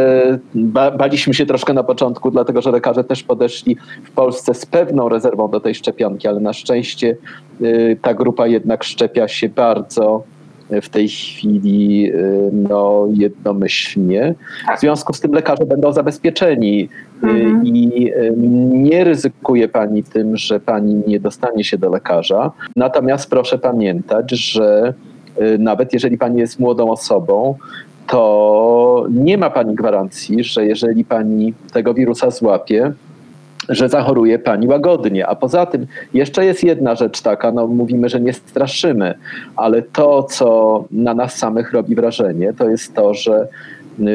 [0.55, 5.09] ba baliśmy się troszkę na początku, dlatego że lekarze też podeszli w Polsce z pewną
[5.09, 7.17] rezerwą do tej szczepionki, ale na szczęście
[7.61, 10.23] y, ta grupa jednak szczepia się bardzo
[10.83, 14.35] w tej chwili y, no, jednomyślnie.
[14.77, 16.89] W związku z tym lekarze będą zabezpieczeni y,
[17.23, 17.67] mhm.
[17.67, 18.35] i y,
[18.69, 22.53] nie ryzykuje pani tym, że pani nie dostanie się do lekarza.
[22.77, 24.95] Natomiast proszę pamiętać, że
[25.59, 27.55] nawet jeżeli pani jest młodą osobą,
[28.07, 32.93] to nie ma pani gwarancji, że jeżeli pani tego wirusa złapie,
[33.69, 35.27] że zachoruje pani łagodnie.
[35.27, 39.14] A poza tym jeszcze jest jedna rzecz taka, no mówimy, że nie straszymy,
[39.57, 43.49] ale to, co na nas samych robi wrażenie, to jest to, że y,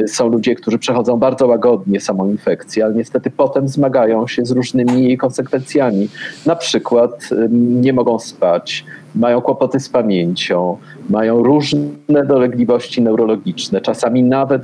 [0.07, 5.17] są ludzie, którzy przechodzą bardzo łagodnie samą infekcję, ale niestety potem zmagają się z różnymi
[5.17, 6.09] konsekwencjami.
[6.45, 10.77] Na przykład nie mogą spać, mają kłopoty z pamięcią,
[11.11, 14.61] mają różne dolegliwości neurologiczne, czasami nawet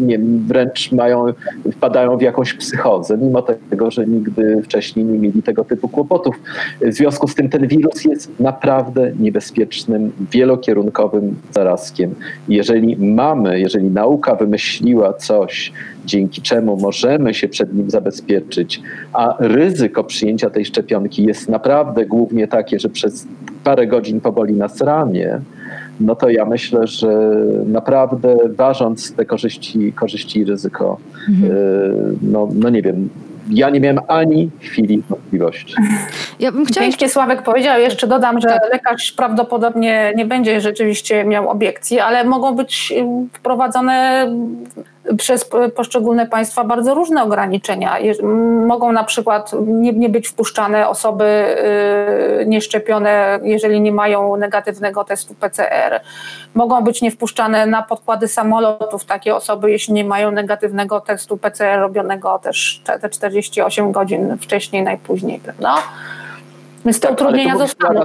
[0.00, 1.26] nie, wręcz mają,
[1.72, 6.34] wpadają w jakąś psychozę, mimo tego, że nigdy wcześniej nie mieli tego typu kłopotów.
[6.80, 12.14] W związku z tym ten wirus jest naprawdę niebezpiecznym, wielokierunkowym zarazkiem.
[12.48, 15.72] Jeżeli mamy, jeżeli nauka wymyśliła coś,
[16.06, 18.82] dzięki czemu możemy się przed nim zabezpieczyć,
[19.12, 23.26] a ryzyko przyjęcia tej szczepionki jest naprawdę głównie takie, że przez
[23.64, 25.40] parę godzin poboli nas ramię,
[26.00, 27.08] no to ja myślę, że
[27.66, 31.52] naprawdę ważąc te korzyści, korzyści i ryzyko, mhm.
[31.52, 33.08] Y, no, no nie wiem,
[33.50, 35.74] ja nie miałem ani chwili wątpliwości.
[36.40, 36.86] Ja bym chciała...
[36.86, 38.72] Pięknie Sławek powiedział, jeszcze dodam, że tak.
[38.72, 42.94] lekarz prawdopodobnie nie będzie rzeczywiście miał obiekcji, ale mogą być
[43.32, 44.26] wprowadzone
[45.16, 47.96] przez poszczególne państwa bardzo różne ograniczenia.
[48.66, 55.34] Mogą na przykład nie, nie być wpuszczane osoby y, nieszczepione, jeżeli nie mają negatywnego testu
[55.34, 56.00] PCR.
[56.54, 62.38] Mogą być niewpuszczane na podkłady samolotów takie osoby, jeśli nie mają negatywnego testu PCR robionego
[62.38, 65.74] też te 48 godzin wcześniej, najpóźniej, prawda?
[66.84, 68.04] Więc te tak, utrudnienia zostaną.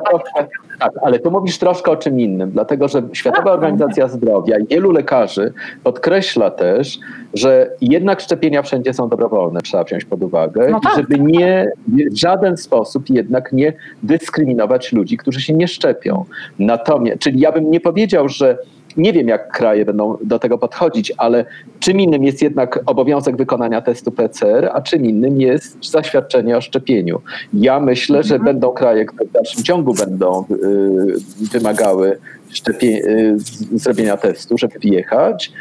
[0.80, 3.54] Tak, ale tu mówisz troszkę o czym innym, dlatego że Światowa tak.
[3.54, 5.54] Organizacja Zdrowia i wielu lekarzy
[5.84, 7.00] podkreśla też,
[7.34, 10.96] że jednak szczepienia wszędzie są dobrowolne, trzeba wziąć pod uwagę, no tak.
[10.96, 16.26] żeby nie w żaden sposób jednak nie dyskryminować ludzi, którzy się nie szczepią.
[16.60, 18.58] Natomiast, czyli ja bym nie powiedział, że
[18.98, 21.46] nie wiem, jak kraje będą do tego podchodzić, ale
[21.80, 27.22] czym innym jest jednak obowiązek wykonania testu PCR, a czym innym jest zaświadczenie o szczepieniu.
[27.54, 28.54] Ja myślę, że mhm.
[28.54, 32.18] będą kraje, które w dalszym ciągu będą y, wymagały
[32.54, 33.36] szczepie- y,
[33.72, 35.52] zrobienia testu, żeby wjechać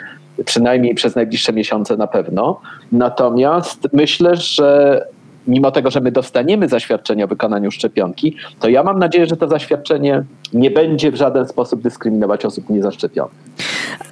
[0.44, 2.60] przynajmniej przez najbliższe miesiące na pewno.
[2.92, 5.00] Natomiast myślę, że
[5.46, 9.48] mimo tego, że my dostaniemy zaświadczenie o wykonaniu szczepionki, to ja mam nadzieję, że to
[9.48, 13.34] zaświadczenie nie będzie w żaden sposób dyskryminować osób niezaszczepionych.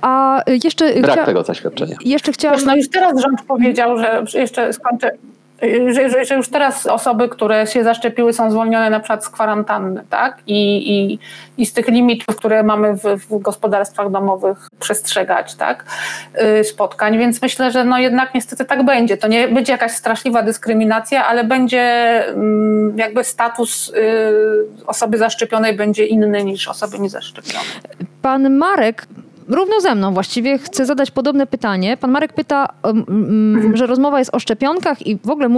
[0.01, 1.27] A jeszcze Brak chcia...
[1.27, 1.97] tego zaświadczenia.
[2.05, 2.61] Jeszcze chciałam...
[2.67, 5.11] No już teraz rząd powiedział, że jeszcze skończę,
[5.93, 10.05] że, że, że, już teraz osoby, które się zaszczepiły, są zwolnione na przykład z kwarantanny,
[10.11, 10.39] tak?
[10.47, 11.19] I, i,
[11.63, 15.85] i z tych limitów, które mamy w, w gospodarstwach domowych przestrzegać, tak?
[16.35, 19.17] Yy, spotkań, więc myślę, że no jednak niestety tak będzie.
[19.17, 26.07] To nie będzie jakaś straszliwa dyskryminacja, ale będzie yy, jakby status yy, osoby zaszczepionej będzie
[26.07, 27.67] inny niż osoby niezaszczepionej.
[28.23, 29.07] Pan Marek
[29.49, 31.97] równo ze mną właściwie chcę zadać podobne pytanie.
[31.97, 35.49] Pan Marek pyta, um, że rozmowa jest o szczepionkach i w ogóle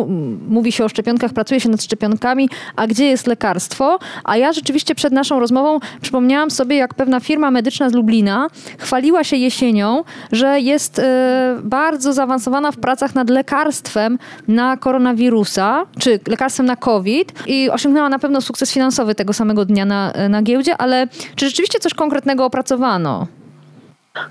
[0.48, 3.98] mówi się o szczepionkach, pracuje się nad szczepionkami, a gdzie jest lekarstwo?
[4.24, 9.24] A ja rzeczywiście przed naszą rozmową przypomniałam sobie, jak pewna firma medyczna z Lublina chwaliła
[9.24, 14.18] się jesienią, że jest e, bardzo zaawansowana w pracach nad lekarstwem
[14.48, 19.84] na koronawirusa, czy lekarstwem na COVID i osiągnęła na pewno sukces finansowy tego samego dnia
[19.84, 21.06] na, na giełdzie, ale
[21.36, 23.26] czy rzeczywiście coś konkretnego opracowano?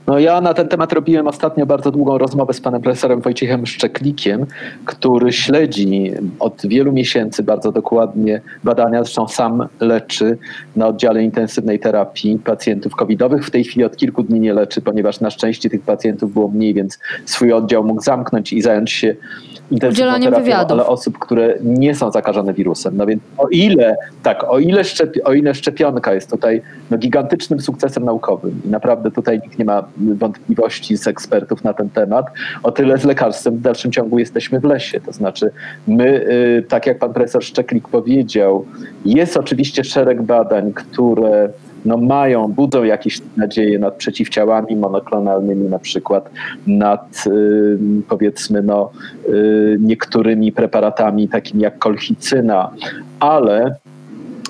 [0.07, 4.45] No ja na ten temat robiłem ostatnio bardzo długą rozmowę z panem profesorem Wojciechem Szczeklikiem,
[4.85, 10.37] który śledzi od wielu miesięcy bardzo dokładnie badania, zresztą sam leczy
[10.75, 13.45] na oddziale intensywnej terapii pacjentów covidowych.
[13.45, 16.73] W tej chwili od kilku dni nie leczy, ponieważ na szczęście tych pacjentów było mniej,
[16.73, 19.15] więc swój oddział mógł zamknąć i zająć się
[19.71, 22.97] intensywną terapią, ale osób, które nie są zakażone wirusem.
[22.97, 26.61] No więc o ile, tak, o ile, szczepi, o ile szczepionka jest tutaj
[26.91, 31.89] no, gigantycznym sukcesem naukowym i naprawdę tutaj nikt nie ma wątpliwości z ekspertów na ten
[31.89, 32.25] temat,
[32.63, 35.01] o tyle z lekarstwem w dalszym ciągu jesteśmy w lesie.
[35.01, 35.51] To znaczy
[35.87, 36.25] my,
[36.59, 38.65] y, tak jak pan profesor Szczeklik powiedział,
[39.05, 41.49] jest oczywiście szereg badań, które
[41.85, 46.29] no mają, budzą jakieś nadzieje nad przeciwciałami monoklonalnymi, na przykład
[46.67, 47.23] nad
[48.07, 48.91] powiedzmy no,
[49.29, 52.71] y, niektórymi preparatami takimi jak kolchicyna,
[53.19, 53.75] ale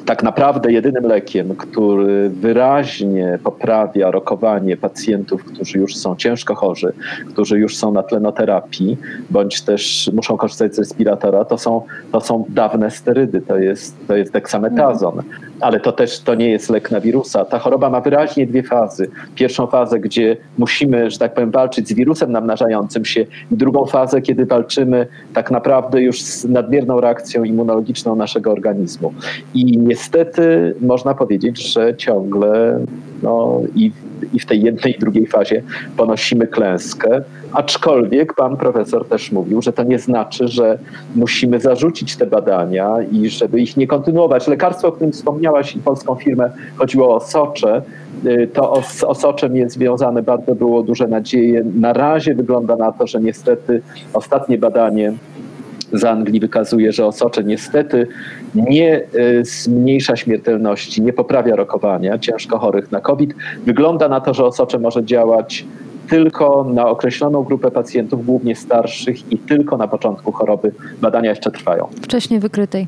[0.06, 6.94] tak naprawdę jedynym lekiem, który wyraźnie poprawia rokowanie pacjentów, którzy już są ciężko chorzy,
[7.30, 8.98] którzy już są na tlenoterapii,
[9.30, 11.82] bądź też muszą korzystać z respiratora, to są,
[12.12, 15.22] to są dawne sterydy, to jest, to jest deksametazon
[15.62, 17.46] ale to też to nie jest lek na wirusa.
[17.46, 19.10] Ta choroba ma wyraźnie dwie fazy.
[19.36, 23.22] Pierwszą fazę, gdzie musimy, że tak powiem, walczyć z wirusem namnażającym się
[23.52, 29.14] i drugą fazę, kiedy walczymy tak naprawdę już z nadmierną reakcją immunologiczną naszego organizmu.
[29.54, 32.80] I niestety można powiedzieć, że ciągle
[33.24, 33.92] no, i,
[34.34, 35.64] i w tej jednej i drugiej fazie
[35.98, 37.22] ponosimy klęskę.
[37.54, 40.78] Aczkolwiek pan profesor też mówił, że to nie znaczy, że
[41.16, 44.48] musimy zarzucić te badania i żeby ich nie kontynuować.
[44.48, 47.82] Lekarstwo, o którym wspomniałaś i polską firmę chodziło o Socze,
[48.26, 51.64] y, to o, o Soczem jest związane bardzo było duże nadzieje.
[51.76, 53.82] Na razie wygląda na to, że niestety
[54.14, 55.14] ostatnie badanie
[55.94, 58.08] z Anglii wykazuje, że osocze niestety
[58.56, 63.34] nie y, zmniejsza śmiertelności, nie poprawia rokowania ciężko chorych na COVID.
[63.66, 65.66] Wygląda na to, że osocze może działać
[66.12, 70.72] tylko na określoną grupę pacjentów, głównie starszych i tylko na początku choroby.
[71.02, 71.88] Badania jeszcze trwają.
[72.02, 72.88] Wcześniej wykrytej.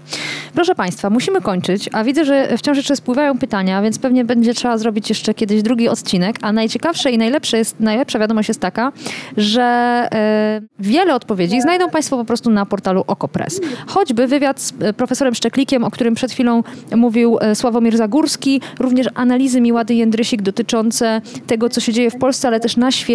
[0.55, 4.78] Proszę Państwa, musimy kończyć, a widzę, że wciąż jeszcze spływają pytania, więc pewnie będzie trzeba
[4.78, 8.91] zrobić jeszcze kiedyś drugi odcinek, a najciekawsze i najlepsze jest, najlepsza wiadomość jest taka,
[9.38, 13.61] że e, wiele odpowiedzi znajdą Państwo po prostu na portalu OkoPress.
[13.88, 16.63] Choćby wywiad z e, profesorem Szczeklikiem, o którym przed chwilą
[16.95, 22.47] mówił e, Sławomir Zagórski, również analizy Miłady Jędrysik dotyczące tego, co się dzieje w Polsce,
[22.47, 23.12] ale też na świecie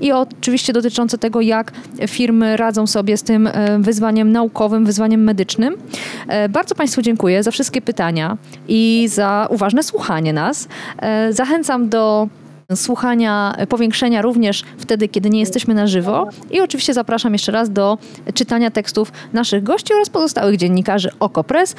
[0.00, 1.72] i oczywiście dotyczące tego, jak
[2.08, 5.76] firmy radzą sobie z tym e, wyzwaniem naukowym, wyzwaniem medycznym.
[6.28, 8.36] E, Bardzo Państwu dziękuję za wszystkie pytania
[8.68, 10.68] i za uważne słuchanie nas.
[10.98, 12.28] E, Zachęcam do
[12.74, 16.28] słuchania powiększenia również wtedy, kiedy nie jesteśmy na żywo.
[16.50, 17.98] I oczywiście zapraszam jeszcze raz do
[18.34, 21.74] czytania tekstów naszych gości oraz pozostałych dziennikarzy OKO.press.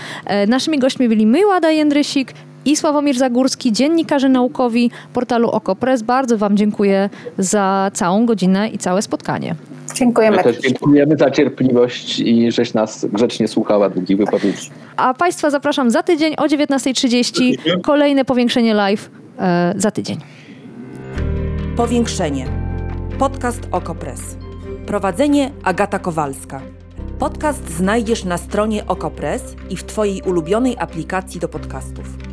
[0.48, 2.34] Naszymi gośćmi byli Myłada Jędrysik
[2.66, 6.02] i Sławomir Zagórski, dziennikarze naukowi portalu OKO.press.
[6.02, 9.56] Bardzo Wam dziękuję za całą godzinę i całe spotkanie.
[9.96, 10.38] Dziękujemy.
[10.38, 14.70] My też dziękujemy za cierpliwość i żeś nas grzecznie słuchała długich wypowiedzi.
[14.98, 17.82] A Państwa zapraszam za tydzień o 19.30.
[17.82, 19.10] Kolejne powiększenie live
[19.40, 20.18] e, za tydzień.
[21.76, 22.46] Powiększenie.
[23.20, 24.38] Podcast Okopres.
[24.86, 26.62] Prowadzenie Agata Kowalska.
[27.20, 32.33] Podcast znajdziesz na stronie Okopres i w Twojej ulubionej aplikacji do podcastów.